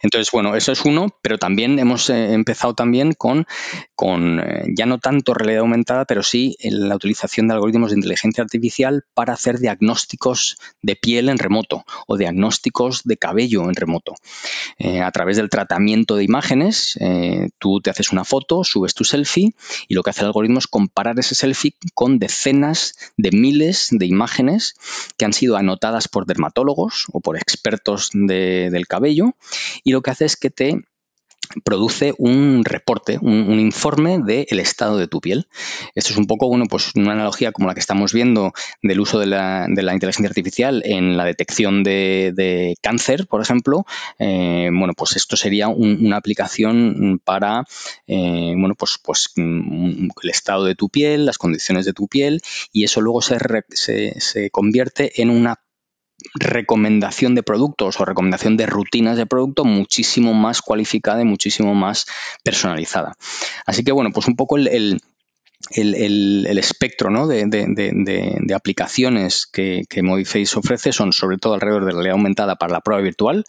Entonces, 0.03 0.31
bueno, 0.31 0.55
eso 0.55 0.71
es 0.71 0.85
uno, 0.85 1.09
pero 1.23 1.39
también 1.39 1.81
hemos 1.81 2.11
eh, 2.11 2.33
empezado 2.33 2.75
también 2.75 3.13
con, 3.13 3.47
con 3.97 4.41
ya 4.77 4.87
no 4.87 4.99
tanto 4.99 5.35
realidad 5.35 5.63
aumentada, 5.63 6.05
pero 6.05 6.23
sí 6.23 6.57
la 6.63 6.95
utilización 6.95 7.49
de 7.49 7.55
algoritmos 7.55 7.91
de 7.91 7.97
inteligencia 7.97 8.45
artificial 8.45 9.05
para 9.15 9.33
hacer 9.33 9.59
diagnósticos 9.59 10.59
de 10.81 10.95
piel 10.95 11.29
en 11.29 11.39
remoto 11.39 11.85
o 12.07 12.17
diagnósticos 12.37 13.03
de 13.05 13.17
cabello 13.17 13.65
en 13.65 13.75
remoto. 13.75 14.15
Eh, 14.79 15.01
a 15.01 15.11
través 15.11 15.37
del 15.37 15.49
tratamiento 15.49 16.17
de 16.17 16.25
imágenes, 16.25 16.99
tú 17.59 17.81
te 17.81 17.91
haces 17.91 18.13
una 18.13 18.25
foto, 18.25 18.63
subes 18.63 18.95
tu 18.95 19.05
selfie 19.05 19.55
y 19.89 19.95
lo 19.95 20.03
que 20.03 20.11
hace 20.11 20.21
el 20.21 20.27
algoritmo 20.27 20.59
es 20.59 20.67
comparar 20.67 21.19
ese 21.19 21.35
selfie 21.35 21.75
con 21.95 22.19
decenas 22.19 22.95
de 23.17 23.31
miles 23.33 23.89
de 23.91 24.07
imágenes 24.07 24.75
que 25.17 25.25
han 25.25 25.33
sido 25.33 25.57
anotadas 25.57 26.09
por 26.09 26.27
dermatólogos 26.27 27.07
o 27.13 27.21
por 27.21 27.37
expertos 27.37 28.11
del 28.13 28.87
cabello 28.87 29.35
y 29.83 29.93
lo 29.93 30.03
que 30.03 30.11
hace 30.11 30.25
es 30.27 30.37
que 30.37 30.51
te 30.51 30.85
produce 31.65 32.15
un 32.19 32.65
reporte, 32.65 33.19
un, 33.21 33.59
informe 33.59 34.19
del 34.19 34.61
estado 34.61 34.99
de 34.99 35.09
tu 35.09 35.21
piel. 35.21 35.49
Esto 35.95 36.13
es 36.13 36.19
un 36.19 36.27
poco 36.27 36.49
bueno, 36.49 36.67
pues 36.67 36.93
una 36.95 37.13
analogía 37.13 37.53
como 37.53 37.69
la 37.69 37.75
que 37.75 37.81
estamos 37.81 38.13
viendo 38.13 38.53
del 38.83 39.01
uso 39.01 39.19
de 39.19 39.27
la, 39.27 39.67
inteligencia 39.69 40.29
artificial 40.29 40.83
en 40.85 41.17
la 41.17 41.25
detección 41.25 41.83
de, 41.83 42.75
cáncer, 42.83 43.27
por 43.27 43.41
ejemplo. 43.41 43.87
Eh, 44.19 44.71
bueno, 44.73 44.95
pues 44.97 45.17
esto 45.17 45.37
sería 45.37 45.69
una 45.69 46.17
aplicación 46.17 47.21
para 47.25 47.65
eh, 48.07 48.55
bueno, 48.57 48.75
pues, 48.75 48.99
pues 49.03 49.31
mm, 49.37 50.09
el 50.23 50.31
estado 50.31 50.65
de 50.65 50.75
tu 50.75 50.89
piel, 50.89 51.27
las 51.27 51.39
condiciones 51.39 51.85
de 51.87 51.93
tu 51.93 52.09
piel, 52.09 52.43
y 52.73 52.85
eso 52.85 53.01
luego 53.01 53.23
se, 53.23 53.39
se 54.21 54.51
convierte 54.51 55.23
en 55.23 55.31
una 55.31 55.61
recomendación 56.35 57.35
de 57.35 57.43
productos 57.43 58.01
o 58.01 58.05
recomendación 58.05 58.57
de 58.57 58.67
rutinas 58.67 59.17
de 59.17 59.27
producto 59.27 59.65
muchísimo 59.65 60.35
más 60.35 60.63
cualificada 60.63 61.23
y 61.23 61.25
muchísimo 61.25 61.75
más 61.75 62.07
personalizada. 62.43 63.17
Así 63.67 63.85
que 63.85 63.93
bueno, 63.93 64.11
pues 64.13 64.29
un 64.29 64.37
poco 64.37 64.57
el, 64.57 65.01
espectro 65.71 67.27
de, 67.27 68.53
aplicaciones 68.55 69.47
que, 69.47 69.83
que 69.89 70.03
Modiface 70.03 70.59
ofrece 70.59 70.93
son 70.93 71.13
sobre 71.13 71.39
todo 71.39 71.55
alrededor 71.55 71.85
de 71.85 71.93
la 71.93 71.97
realidad 71.97 72.17
aumentada 72.17 72.57
para 72.57 72.73
la 72.73 72.81
prueba 72.81 73.03
virtual 73.03 73.45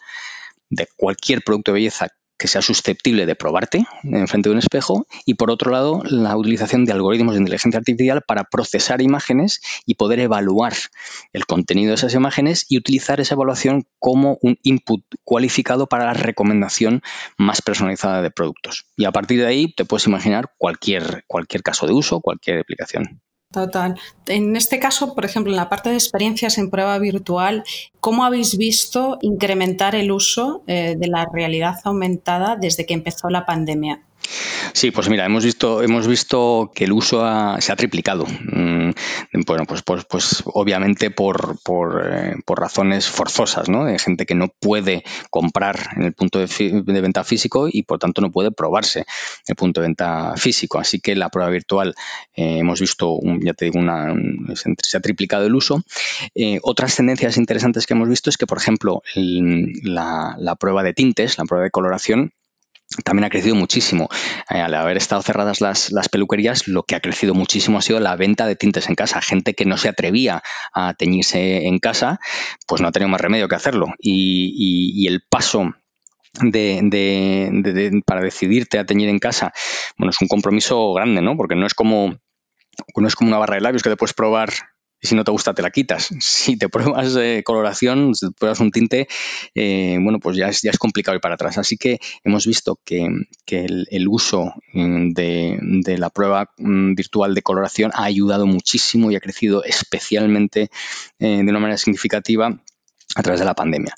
de 0.70 0.88
cualquier 0.96 1.42
producto 1.44 1.72
de 1.72 1.76
belleza 1.76 2.10
que 2.38 2.48
sea 2.48 2.62
susceptible 2.62 3.26
de 3.26 3.36
probarte 3.36 3.86
en 4.04 4.28
frente 4.28 4.50
de 4.50 4.54
un 4.54 4.60
espejo 4.60 5.08
y 5.26 5.36
por 5.36 5.52
otro 5.52 5.72
lado 5.72 6.02
la 6.06 6.36
utilización 6.38 6.86
de 6.86 6.92
algoritmos 6.92 7.34
de 7.34 7.40
inteligencia 7.40 7.80
artificial 7.80 8.22
para 8.22 8.46
procesar 8.46 9.02
imágenes 9.02 9.62
y 9.86 9.96
poder 9.96 10.20
evaluar 10.20 10.74
el 11.34 11.46
contenido 11.46 11.90
de 11.90 11.96
esas 11.96 12.14
imágenes 12.14 12.66
y 12.70 12.78
utilizar 12.78 13.20
esa 13.20 13.36
evaluación 13.36 13.86
como 14.00 14.38
un 14.42 14.58
input 14.64 15.04
cualificado 15.24 15.88
para 15.88 16.06
la 16.06 16.14
recomendación 16.14 17.02
más 17.38 17.62
personalizada 17.62 18.22
de 18.22 18.32
productos. 18.32 18.86
Y 18.96 19.06
a 19.06 19.12
partir 19.12 19.40
de 19.40 19.48
ahí 19.48 19.74
te 19.74 19.86
puedes 19.86 20.08
imaginar 20.08 20.52
cualquier, 20.58 21.24
cualquier 21.28 21.64
caso 21.64 21.88
de 21.88 21.94
uso, 21.94 22.22
cualquier 22.22 22.60
aplicación. 22.60 23.22
Total. 23.52 23.98
En 24.26 24.56
este 24.58 24.78
caso, 24.78 25.16
por 25.16 25.24
ejemplo, 25.24 25.52
en 25.52 25.58
la 25.58 25.70
parte 25.70 25.90
de 25.90 25.96
experiencias 25.96 26.58
en 26.58 26.70
prueba 26.70 27.00
virtual, 27.00 27.64
¿cómo 28.00 28.26
habéis 28.26 28.58
visto 28.58 29.18
incrementar 29.22 29.96
el 29.96 30.12
uso 30.12 30.64
eh, 30.68 30.96
de 30.98 31.08
la 31.08 31.26
realidad 31.32 31.80
aumentada 31.86 32.58
desde 32.58 32.86
que 32.86 32.94
empezó 32.94 33.30
la 33.30 33.46
pandemia? 33.46 34.07
Sí, 34.74 34.92
pues 34.92 35.10
mira, 35.10 35.26
hemos 35.26 35.46
visto, 35.46 35.82
hemos 35.82 36.08
visto 36.08 36.72
que 36.76 36.86
el 36.86 36.92
uso 36.92 37.20
se 37.60 37.72
ha 37.72 37.76
triplicado. 37.76 38.26
Mm, 38.26 38.92
bueno, 39.46 39.66
pues, 39.66 39.82
pues, 39.84 40.06
pues 40.06 40.44
obviamente 40.46 41.12
por, 41.12 41.58
eh, 42.04 42.36
por, 42.46 42.60
razones 42.60 43.08
forzosas, 43.08 43.70
¿no? 43.70 43.86
De 43.86 44.00
gente 44.00 44.26
que 44.26 44.36
no 44.36 44.50
puede 44.60 45.04
comprar 45.30 45.92
en 45.96 46.04
el 46.04 46.14
punto 46.14 46.40
de, 46.40 47.02
venta 47.02 47.24
físico 47.24 47.68
y 47.72 47.84
por 47.84 48.00
tanto 48.00 48.22
no 48.22 48.32
puede 48.32 48.52
probarse 48.52 49.06
el 49.48 49.56
punto 49.56 49.82
de 49.82 49.88
venta 49.88 50.34
físico. 50.36 50.80
Así 50.80 51.00
que 51.00 51.16
la 51.16 51.30
prueba 51.30 51.50
virtual 51.50 51.96
eh, 52.36 52.60
hemos 52.60 52.82
visto, 52.82 53.20
ya 53.42 53.54
te 53.54 53.66
digo, 53.66 53.80
una, 53.80 54.14
se 54.56 54.98
ha 54.98 55.00
triplicado 55.00 55.46
el 55.46 55.56
uso. 55.56 55.84
Eh, 56.36 56.60
otras 56.64 56.96
tendencias 56.96 57.38
interesantes 57.38 57.86
que 57.86 57.94
hemos 57.94 58.10
visto 58.10 58.30
es 58.30 58.38
que, 58.38 58.48
por 58.48 58.58
ejemplo, 58.58 59.02
la 59.16 60.56
prueba 60.60 60.84
de 60.84 60.94
tintes, 60.94 61.38
la 61.38 61.46
prueba 61.46 61.64
de 61.64 61.72
coloración, 61.72 62.34
también 63.04 63.26
ha 63.26 63.30
crecido 63.30 63.56
muchísimo. 63.56 64.10
Eh, 64.50 64.60
al 64.60 64.74
haber 64.74 64.98
estado 64.98 65.22
cerradas 65.22 65.62
las, 65.62 66.10
peluquerías, 66.10 66.68
lo 66.68 66.84
que 66.84 66.96
ha 66.96 67.00
crecido 67.00 67.34
muchísimo 67.34 67.78
ha 67.78 67.82
sido 67.82 68.00
la 68.00 68.16
venta 68.16 68.48
de 68.48 68.56
tintes 68.56 68.88
en 68.88 68.96
casa. 68.96 69.22
Gente 69.22 69.54
que 69.54 69.66
no 69.66 69.78
se 69.78 69.90
atrevía 69.90 70.42
a 70.74 70.94
teñirse 70.94 71.68
en 71.68 71.80
casa, 71.80 72.20
pues 72.66 72.82
no 72.82 72.88
ha 72.88 72.92
tenido 72.92 73.10
más 73.10 73.22
remedio 73.22 73.48
que 73.48 73.56
hacerlo. 73.56 73.88
Y, 74.00 75.06
el 75.08 75.22
paso 75.30 75.74
de, 76.42 78.02
para 78.06 78.22
decidirte 78.22 78.80
a 78.80 78.86
teñir 78.86 79.10
en 79.10 79.20
casa, 79.20 79.54
bueno, 79.98 80.12
es 80.12 80.22
un 80.22 80.28
compromiso 80.28 80.94
grande, 80.94 81.22
¿no? 81.22 81.36
Porque 81.38 81.56
no 81.56 81.66
es 81.66 81.74
como 81.74 82.18
no 82.96 83.08
es 83.08 83.16
como 83.16 83.30
una 83.30 83.40
barra 83.40 83.56
de 83.56 83.62
labios 83.62 83.82
que 83.82 83.90
te 83.90 83.98
puedes 83.98 84.14
probar 84.14 84.52
y 84.52 84.77
si 85.02 85.16
no 85.16 85.24
te 85.24 85.32
gusta 85.32 85.54
te 85.54 85.62
la 85.62 85.72
quitas. 85.72 86.10
Si 86.20 86.58
te 86.58 86.70
pruebas 86.70 87.14
de 87.14 87.44
coloración, 87.44 88.16
si 88.16 88.28
te 88.28 88.32
pruebas 88.34 88.60
un 88.60 88.72
tinte, 88.72 89.08
eh, 89.56 89.98
bueno, 90.02 90.20
pues 90.20 90.38
ya 90.38 90.48
es, 90.48 90.62
ya 90.62 90.72
es 90.72 90.78
complicado 90.78 91.16
ir 91.16 91.22
para 91.22 91.36
atrás. 91.36 91.58
Así 91.58 91.78
que 91.78 92.00
hemos 92.24 92.46
visto 92.46 92.80
que, 92.84 93.08
el, 93.48 94.08
uso 94.08 94.54
mm, 94.74 95.12
de, 95.12 95.98
la 95.98 96.10
prueba 96.10 96.52
mm, 96.58 96.96
virtual 96.96 97.34
de 97.34 97.42
coloración 97.42 97.92
ha 97.94 98.04
ayudado 98.04 98.46
muchísimo 98.46 99.12
y 99.12 99.16
ha 99.16 99.20
crecido 99.20 99.64
especialmente 99.64 100.70
eh, 101.20 101.38
de 101.38 101.50
una 101.50 101.60
manera 101.60 101.78
significativa 101.78 102.60
a 103.16 103.24
través 103.24 103.40
de 103.40 103.46
la 103.46 103.56
pandemia. 103.56 103.96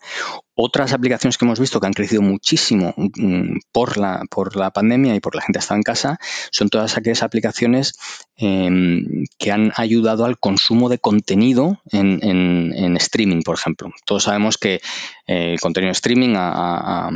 Otras 0.62 0.92
aplicaciones 0.92 1.38
que 1.38 1.46
hemos 1.46 1.58
visto 1.58 1.80
que 1.80 1.88
han 1.88 1.94
crecido 1.94 2.22
muchísimo 2.22 2.94
mm, 2.98 3.60
por 3.72 3.98
la, 3.98 4.24
por 4.30 4.58
la 4.58 4.72
pandemia 4.72 5.16
y 5.16 5.22
por 5.22 5.34
la 5.34 5.42
gente 5.42 5.58
que 5.58 5.62
está 5.62 5.74
en 5.74 5.84
casa 5.84 6.20
son 6.52 6.68
todas 6.68 6.98
aquellas 6.98 7.24
aplicaciones 7.24 7.94
em, 8.36 9.24
que 9.38 9.54
han 9.54 9.72
ayudado 9.78 10.26
al 10.26 10.38
consumo 10.38 10.90
de 10.90 11.00
contenido 11.00 11.80
en, 11.94 12.98
streaming, 12.98 13.42
por 13.42 13.56
ejemplo. 13.56 13.90
Todos 14.06 14.24
sabemos 14.24 14.58
que 14.58 14.82
eh, 15.28 15.54
el 15.54 15.62
contenido 15.62 15.92
de 15.92 15.94
streaming 15.94 16.34
ha 16.36 17.10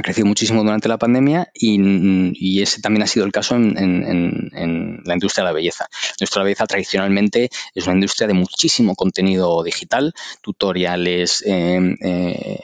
crecido 0.00 0.26
muchísimo 0.26 0.62
durante 0.62 0.88
la 0.88 0.98
pandemia 0.98 1.50
y, 1.52 2.62
ese 2.62 2.80
también 2.80 3.02
ha 3.02 3.06
sido 3.06 3.26
el 3.26 3.32
caso 3.32 3.56
en, 3.56 5.02
la 5.04 5.14
industria 5.14 5.44
de 5.44 5.50
la 5.50 5.52
belleza. 5.52 5.88
La 6.34 6.42
belleza 6.42 6.66
tradicionalmente 6.66 7.50
es 7.74 7.84
una 7.86 7.94
industria 7.94 8.26
de 8.26 8.34
muchísimo 8.34 8.94
contenido 8.94 9.62
digital, 9.62 10.14
tutoriales, 10.40 11.42
em, 11.46 11.96
eh, 12.00 12.60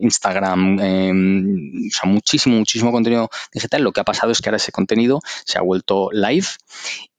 Instagram, 0.00 0.80
em, 0.80 1.88
o 1.88 1.90
sea, 1.90 2.10
muchísimo, 2.10 2.56
muchísimo 2.56 2.92
contenido 2.92 3.30
digital. 3.52 3.82
Lo 3.82 3.92
que 3.92 4.00
ha 4.00 4.04
pasado 4.04 4.32
es 4.32 4.40
que 4.40 4.50
ahora 4.50 4.56
ese 4.56 4.72
contenido 4.72 5.20
se 5.46 5.58
ha 5.58 5.62
vuelto 5.62 6.10
live 6.12 6.48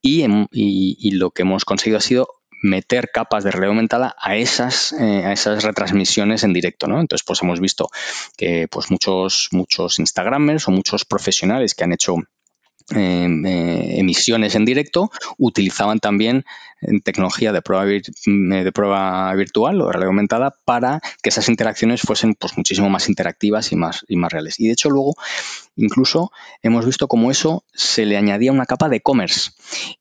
y 0.02 1.10
lo 1.12 1.30
que 1.30 1.42
hemos 1.42 1.64
conseguido 1.64 1.98
ha 1.98 2.02
sido 2.02 2.43
meter 2.64 3.10
capas 3.12 3.44
de 3.44 3.50
realidad 3.50 3.70
aumentada 3.70 4.16
a 4.18 4.36
esas, 4.36 4.92
eh, 4.92 5.22
a 5.24 5.32
esas 5.32 5.62
retransmisiones 5.62 6.44
en 6.44 6.54
directo, 6.54 6.86
¿no? 6.86 6.98
Entonces, 6.98 7.24
pues 7.24 7.42
hemos 7.42 7.60
visto 7.60 7.90
que 8.38 8.68
pues 8.70 8.90
muchos, 8.90 9.48
muchos 9.52 9.98
Instagramers 9.98 10.66
o 10.66 10.70
muchos 10.70 11.04
profesionales 11.04 11.74
que 11.74 11.84
han 11.84 11.92
hecho 11.92 12.16
eh, 12.94 13.28
eh, 13.46 13.94
emisiones 13.98 14.54
en 14.54 14.64
directo 14.64 15.10
utilizaban 15.36 16.00
también 16.00 16.44
tecnología 17.02 17.52
de 17.52 17.62
prueba, 17.62 17.84
de 17.84 18.72
prueba 18.72 19.34
virtual 19.34 19.80
o 19.80 19.90
realidad 19.90 20.08
aumentada 20.08 20.54
para 20.64 21.00
que 21.22 21.30
esas 21.30 21.48
interacciones 21.48 22.02
fuesen 22.02 22.34
pues, 22.34 22.56
muchísimo 22.56 22.90
más 22.90 23.08
interactivas 23.08 23.72
y 23.72 23.76
más, 23.76 24.04
y 24.08 24.16
más 24.16 24.32
reales. 24.32 24.60
Y 24.60 24.66
de 24.66 24.72
hecho 24.72 24.90
luego 24.90 25.14
incluso 25.76 26.30
hemos 26.62 26.86
visto 26.86 27.08
cómo 27.08 27.30
eso 27.30 27.64
se 27.72 28.06
le 28.06 28.16
añadía 28.16 28.52
una 28.52 28.66
capa 28.66 28.88
de 28.88 28.96
e-commerce. 28.96 29.50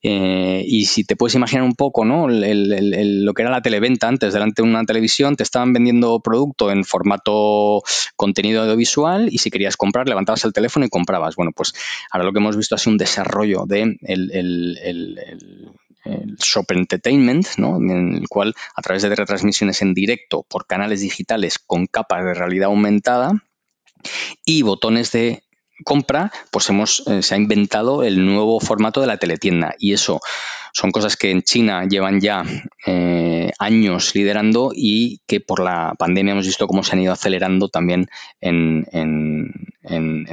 Eh, 0.02 0.63
y 0.68 0.86
si 0.86 1.04
te 1.04 1.16
puedes 1.16 1.36
imaginar 1.36 1.63
un 1.63 1.75
poco 1.75 2.06
¿no? 2.06 2.28
lo 2.28 3.34
que 3.34 3.42
era 3.42 3.52
la 3.52 3.62
televenta 3.62 4.08
antes, 4.08 4.34
delante 4.34 4.62
de 4.62 4.70
una 4.70 4.86
televisión, 4.86 5.36
te 5.36 5.44
estaban 5.44 5.74
vendiendo 5.74 6.20
producto 6.20 6.72
en 6.72 6.84
formato 6.84 7.82
contenido 8.16 8.62
audiovisual 8.63 9.30
y 9.32 9.40
si 9.40 9.50
querías 9.50 9.78
comprar, 9.78 10.08
levantabas 10.08 10.46
el 10.46 10.54
teléfono 10.54 10.86
y 10.86 10.90
comprabas. 10.90 11.36
Bueno, 11.36 11.52
pues 11.56 11.74
ahora 12.12 12.25
lo 12.25 12.34
que 12.34 12.40
hemos 12.40 12.58
visto 12.58 12.75
ha 12.75 12.78
sido 12.78 12.92
un 12.92 12.98
desarrollo 12.98 13.66
de 13.66 13.98
el, 14.02 15.72
el 16.04 16.36
Shop 16.38 16.66
Entertainment, 16.70 17.48
¿no? 17.58 17.78
en 17.78 18.16
el 18.16 18.28
cual 18.28 18.56
a 18.76 18.82
través 18.82 19.04
de 19.04 19.16
retransmisiones 19.16 19.82
en 19.82 19.94
directo 19.94 20.44
por 20.44 20.68
canales 20.68 21.02
digitales 21.02 21.60
con 21.60 21.88
capas 21.88 22.26
de 22.26 22.34
realidad 22.34 22.68
aumentada 22.68 23.32
y 24.46 24.62
botones 24.62 25.12
de 25.12 25.44
compra, 25.86 26.32
pues 26.52 26.70
hemos, 26.70 27.04
eh, 27.08 27.22
se 27.22 27.36
ha 27.36 27.38
inventado 27.38 28.04
el 28.04 28.26
nuevo 28.26 28.60
formato 28.60 29.02
de 29.02 29.08
la 29.08 29.18
teletienda 29.18 29.76
y 29.80 29.94
eso 29.94 30.22
son 30.74 30.92
cosas 30.92 31.15
que 31.15 31.30
en 31.30 31.44
China 31.44 31.86
llevan 31.88 32.20
ya 32.20 32.44
eh, 32.88 33.51
años 33.60 34.15
liderando 34.15 34.72
y 34.75 35.20
que 35.27 35.39
por 35.39 35.60
la 35.60 35.94
pandemia 35.98 36.32
hemos 36.32 36.48
visto 36.48 36.65
cómo 36.65 36.84
se 36.84 36.94
han 36.94 37.01
ido 37.01 37.13
acelerando 37.13 37.70
también 37.70 38.10
en, 38.42 38.84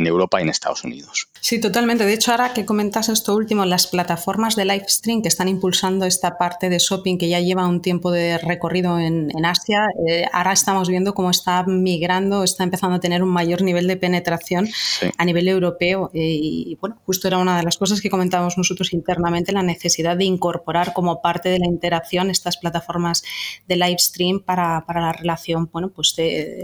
Europa 0.06 0.40
y 0.40 0.42
en 0.42 0.48
Estados 0.48 0.82
Unidos. 0.82 1.28
Sí, 1.40 1.60
totalmente. 1.60 2.06
De 2.06 2.14
hecho, 2.14 2.30
ahora 2.30 2.54
que 2.54 2.64
comentas 2.64 3.08
esto 3.08 3.34
último, 3.34 3.64
las 3.64 3.86
plataformas 3.86 4.56
de 4.56 4.64
live 4.64 4.86
stream 4.88 5.22
que 5.22 5.28
están 5.28 5.46
impulsando 5.48 6.06
esta 6.06 6.38
parte 6.38 6.68
de 6.68 6.78
shopping 6.78 7.18
que 7.18 7.28
ya 7.28 7.40
lleva 7.40 7.68
un 7.68 7.82
tiempo 7.82 8.10
de 8.10 8.38
recorrido 8.38 8.98
en, 8.98 9.30
Asia, 9.44 9.86
eh, 10.08 10.24
ahora 10.32 10.52
estamos 10.52 10.88
viendo 10.88 11.12
cómo 11.14 11.30
está 11.30 11.64
migrando, 11.64 12.44
está 12.44 12.64
empezando 12.64 12.96
a 12.96 13.00
tener 13.00 13.22
un 13.22 13.28
mayor 13.28 13.62
nivel 13.62 13.86
de 13.86 13.96
penetración 13.96 14.68
a 15.16 15.24
nivel 15.24 15.48
europeo. 15.48 16.10
Eh, 16.14 16.38
y 16.40 16.78
bueno, 16.80 16.98
justo 17.04 17.28
era 17.28 17.38
una 17.38 17.58
de 17.58 17.62
las 17.62 17.76
cosas 17.76 18.00
que 18.00 18.10
comentábamos 18.10 18.56
nosotros 18.56 18.92
internamente, 18.92 19.52
la 19.52 19.62
necesidad 19.62 20.16
de 20.16 20.29
incorporar 20.30 20.92
como 20.92 21.20
parte 21.20 21.48
de 21.48 21.58
la 21.58 21.66
interacción 21.66 22.30
estas 22.30 22.56
plataformas 22.56 23.22
de 23.68 23.76
live 23.76 23.98
stream 23.98 24.40
para, 24.40 24.84
la 24.88 25.12
relación 25.12 25.68
bueno, 25.72 25.90
pues 25.90 26.14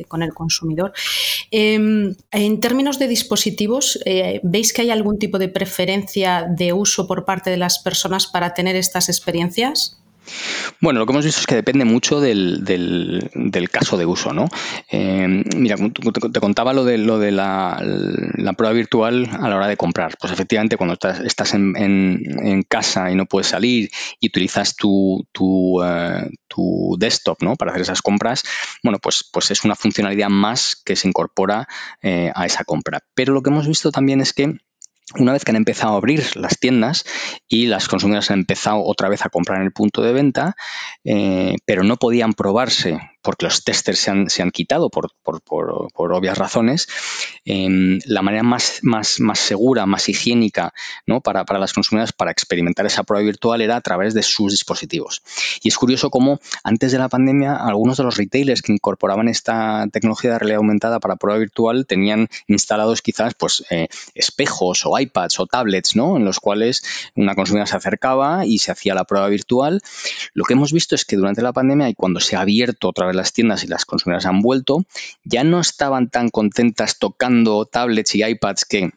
con 0.09 0.23
el 0.23 0.33
consumidor. 0.33 0.93
Em, 1.51 2.15
en 2.31 2.61
términos 2.61 2.99
de 2.99 3.09
dispositivos, 3.09 3.99
eh, 4.05 4.41
¿veis 4.43 4.73
que 4.73 4.83
hay 4.83 4.91
algún 4.91 5.19
tipo 5.19 5.39
de 5.39 5.49
preferencia 5.49 6.47
de 6.49 6.73
uso 6.73 7.07
por 7.07 7.25
parte 7.25 7.51
de 7.51 7.57
las 7.57 7.79
personas 7.79 8.27
para 8.27 8.55
tener 8.55 8.77
estas 8.77 9.09
experiencias? 9.09 10.03
Bueno, 10.81 11.01
lo 11.01 11.07
que 11.07 11.13
hemos 11.13 11.25
visto 11.25 11.41
es 11.41 11.47
que 11.47 11.55
depende 11.55 11.85
mucho 11.85 12.21
del, 12.21 12.63
caso 13.71 13.97
de 13.97 14.07
uso, 14.07 14.33
¿no? 14.33 14.49
Eh, 14.91 15.45
mira, 15.57 15.77
te, 15.77 16.41
contaba 16.41 16.73
lo 16.73 16.85
de, 16.85 16.99
la, 16.99 18.53
prueba 18.57 18.73
virtual 18.73 19.29
a 19.41 19.49
la 19.49 19.57
hora 19.57 19.69
de 19.69 19.77
comprar. 19.77 20.17
Pues 20.21 20.33
efectivamente, 20.33 20.77
cuando 20.77 20.95
estás, 20.95 21.55
en, 21.55 22.65
casa 22.69 23.11
y 23.11 23.15
no 23.15 23.27
puedes 23.27 23.49
salir 23.49 23.91
y 24.21 24.29
utilizas 24.29 24.77
tu, 24.77 25.27
tu, 25.33 25.83
eh, 25.83 26.29
desktop 26.99 27.43
¿no? 27.43 27.57
para 27.57 27.71
hacer 27.71 27.83
esas 27.83 28.01
compras, 28.03 28.43
bueno, 28.83 28.99
pues, 28.99 29.29
pues 29.31 29.51
es 29.51 29.65
una 29.65 29.75
funcionalidad 29.75 30.29
más 30.29 30.81
que 30.85 30.97
se 30.97 31.09
incorpora 31.09 31.69
eh, 32.03 32.31
a 32.35 32.47
esa 32.47 32.65
compra. 32.65 33.01
Pero 33.15 33.35
lo 33.35 33.43
que 33.43 33.51
hemos 33.51 33.67
visto 33.67 33.93
también 33.93 34.21
es 34.21 34.33
que 34.33 34.57
una 35.15 35.33
vez 35.33 35.45
que 35.45 35.53
han 35.53 35.57
empezado 35.57 35.95
a 35.95 35.97
abrir 35.99 36.37
las 36.37 36.59
tiendas 36.59 37.05
y 37.49 37.67
las 37.67 37.89
consumidoras 37.89 38.31
han 38.31 38.41
empezado 38.41 38.83
otra 38.83 39.09
vez 39.09 39.25
a 39.25 39.29
comprar 39.29 39.61
en 39.61 39.67
el 39.67 39.73
punto 39.73 40.03
de 40.03 40.13
venta, 40.13 40.57
eh, 41.05 41.57
pero 41.65 41.85
no 41.85 41.97
podían 41.97 42.35
probarse 42.35 42.99
porque 43.27 43.47
los 43.47 43.65
testers 43.65 43.99
se 43.99 44.11
han, 44.13 44.31
se 44.31 44.41
han 44.43 44.53
quitado 44.53 44.89
por, 44.89 45.11
por, 45.21 46.13
obvias 46.13 46.39
razones, 46.39 46.87
em, 47.45 47.99
la 48.05 48.23
manera 48.23 48.45
más, 48.45 48.79
más, 48.83 49.19
más, 49.19 49.41
segura, 49.41 49.85
más 49.85 50.09
higiénica 50.09 50.73
¿no? 51.07 51.21
para, 51.21 51.45
para, 51.45 51.59
las 51.59 51.73
consumidoras 51.73 52.13
para 52.13 52.31
experimentar 52.31 52.87
esa 52.87 53.03
prueba 53.03 53.25
virtual 53.25 53.63
era 53.63 53.75
a 53.75 53.81
través 53.81 54.15
de 54.15 54.23
sus 54.23 54.53
dispositivos. 54.53 55.23
Y 55.61 55.71
es 55.71 55.77
curioso 55.77 56.09
cómo 56.09 56.39
antes 56.63 56.93
de 56.93 56.99
la 56.99 57.09
pandemia 57.09 57.57
algunos 57.57 57.97
de 57.97 58.05
los 58.05 58.17
retailers 58.17 58.63
que 58.63 58.73
incorporaban 58.73 59.27
esta 59.27 59.89
tecnología 59.93 60.31
de 60.31 60.39
realidad 60.39 60.59
aumentada 60.59 61.01
para 61.01 61.17
prueba 61.17 61.41
virtual 61.41 61.85
tenían 61.85 62.29
instalados 62.47 63.03
quizás 63.03 63.35
pues, 63.35 63.65
eh, 63.71 63.89
espejos 64.15 64.87
o 64.87 64.97
iPads 64.97 65.41
o 65.41 65.47
tablets 65.47 65.97
¿no? 65.97 66.17
en 66.17 66.25
los 66.25 66.39
cuales 66.39 66.85
una 67.17 67.35
consumidora 67.35 67.67
se 67.67 67.77
acercaba 67.77 68.47
y 68.47 68.59
se 68.59 68.71
hacía 68.71 68.95
la 68.95 69.03
prueba 69.03 69.27
virtual. 69.27 69.83
Lo 70.33 70.45
que 70.45 70.55
hemos 70.55 70.73
visto 70.73 70.95
es 70.95 71.05
que 71.05 71.17
durante 71.17 71.43
la 71.43 71.53
pandemia 71.53 71.89
y 71.89 71.95
cuando 71.95 72.21
se 72.21 72.37
ha 72.37 72.43
abierto 72.43 72.89
otra 72.89 73.09
vez 73.09 73.16
las 73.17 73.33
tiendas 73.33 73.65
y 73.65 73.67
las 73.67 73.85
consumidoras 73.85 74.27
han 74.27 74.41
vuelto, 74.41 74.85
ya 75.25 75.45
no 75.45 75.61
estaban 75.61 76.09
tan 76.09 76.29
contentas 76.29 76.99
tocando 76.99 77.65
tablets 77.67 78.15
y 78.15 78.25
iPads 78.25 78.65
que 78.65 78.91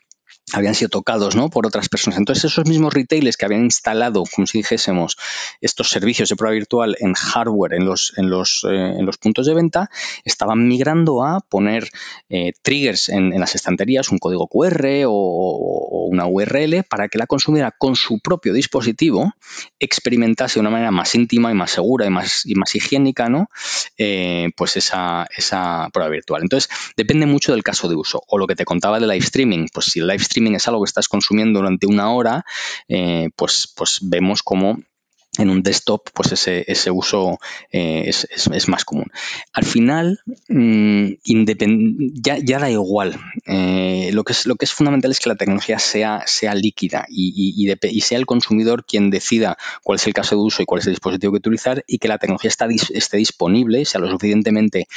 habían 0.53 0.75
sido 0.75 0.89
tocados 0.89 1.35
¿no? 1.35 1.49
por 1.49 1.67
otras 1.67 1.89
personas. 1.89 2.19
Entonces, 2.19 2.45
esos 2.45 2.65
mismos 2.65 2.93
retailers 2.93 3.37
que 3.37 3.45
habían 3.45 3.63
instalado, 3.63 4.23
como 4.33 4.47
si 4.47 4.59
dijésemos, 4.59 5.17
estos 5.61 5.89
servicios 5.89 6.29
de 6.29 6.35
prueba 6.35 6.53
virtual 6.53 6.95
en 6.99 7.13
hardware 7.13 7.73
en 7.73 7.85
los, 7.85 8.13
en 8.17 8.29
los, 8.29 8.65
eh, 8.69 8.95
en 8.97 9.05
los 9.05 9.17
puntos 9.17 9.45
de 9.45 9.53
venta, 9.53 9.89
estaban 10.23 10.67
migrando 10.67 11.23
a 11.23 11.39
poner 11.39 11.89
eh, 12.29 12.53
triggers 12.61 13.09
en, 13.09 13.39
las 13.39 13.55
estanterías, 13.55 14.09
un 14.09 14.17
código 14.17 14.47
QR 14.47 15.05
o, 15.07 16.07
una 16.11 16.25
URL, 16.25 16.83
para 16.83 17.07
que 17.07 17.17
la 17.17 17.27
consumidora 17.27 17.73
con 17.77 17.95
su 17.95 18.19
propio 18.19 18.53
dispositivo 18.53 19.33
experimentase 19.79 20.55
de 20.55 20.61
una 20.61 20.69
manera 20.69 20.91
más 20.91 21.13
íntima 21.15 21.51
y 21.51 21.53
más 21.53 21.71
segura 21.71 22.05
y 22.05 22.09
más, 22.09 22.45
y 22.45 22.55
más 22.55 22.75
higiénica 22.75 23.29
¿no? 23.29 23.49
Eh, 23.97 24.49
pues 24.55 24.77
esa, 24.77 25.27
esa 25.35 25.89
prueba 25.91 26.09
virtual. 26.09 26.41
Entonces, 26.41 26.69
depende 26.95 27.25
mucho 27.25 27.51
del 27.51 27.63
caso 27.63 27.87
de 27.87 27.95
uso. 27.95 28.23
O 28.27 28.37
lo 28.37 28.47
que 28.47 28.55
te 28.55 28.65
contaba 28.65 28.99
de 28.99 29.07
live 29.07 29.25
streaming, 29.25 29.67
pues 29.73 29.87
si 29.87 29.99
el 29.99 30.07
live 30.07 30.21
streaming 30.21 30.38
es 30.47 30.67
algo 30.67 30.83
que 30.83 30.89
estás 30.89 31.07
consumiendo 31.07 31.59
durante 31.59 31.87
una 31.87 32.11
hora, 32.11 32.45
eh, 32.87 33.29
pues, 33.35 33.71
pues 33.75 33.99
vemos 34.01 34.43
cómo 34.43 34.79
en 35.37 35.49
un 35.49 35.61
desktop, 35.61 36.09
pues 36.13 36.31
ese, 36.31 36.65
ese 36.67 36.91
uso 36.91 37.39
eh, 37.71 38.09
es, 38.09 38.67
más 38.67 38.83
común. 38.83 39.05
Al 39.53 39.63
final, 39.63 40.19
mm, 40.49 41.11
ya, 42.21 42.59
da 42.59 42.69
igual. 42.69 43.15
Eh, 43.45 44.09
lo, 44.11 44.23
que 44.23 44.33
es, 44.33 44.45
lo 44.47 44.55
que 44.55 44.65
es 44.65 44.73
fundamental 44.73 45.11
es 45.11 45.19
que 45.19 45.29
la 45.29 45.35
tecnología 45.35 45.79
sea, 45.79 46.23
sea 46.25 46.55
líquida 46.55 47.05
y, 47.07 47.69
sea 48.01 48.17
el 48.17 48.25
consumidor 48.25 48.85
quien 48.85 49.11
decida 49.11 49.57
cuál 49.83 49.97
es 49.97 50.07
el 50.07 50.13
caso 50.13 50.35
de 50.35 50.41
uso 50.41 50.61
y 50.61 50.65
cuál 50.65 50.81
es 50.81 50.87
el 50.87 50.93
dispositivo 50.93 51.31
que 51.33 51.37
utilizar 51.37 51.83
y 51.87 51.99
que 51.99 52.07
la 52.07 52.17
tecnología 52.17 52.49
está, 52.49 52.67
esté 52.67 53.17
disponible, 53.17 53.85
sea 53.85 54.01
lo 54.01 54.09
suficientemente 54.09 54.87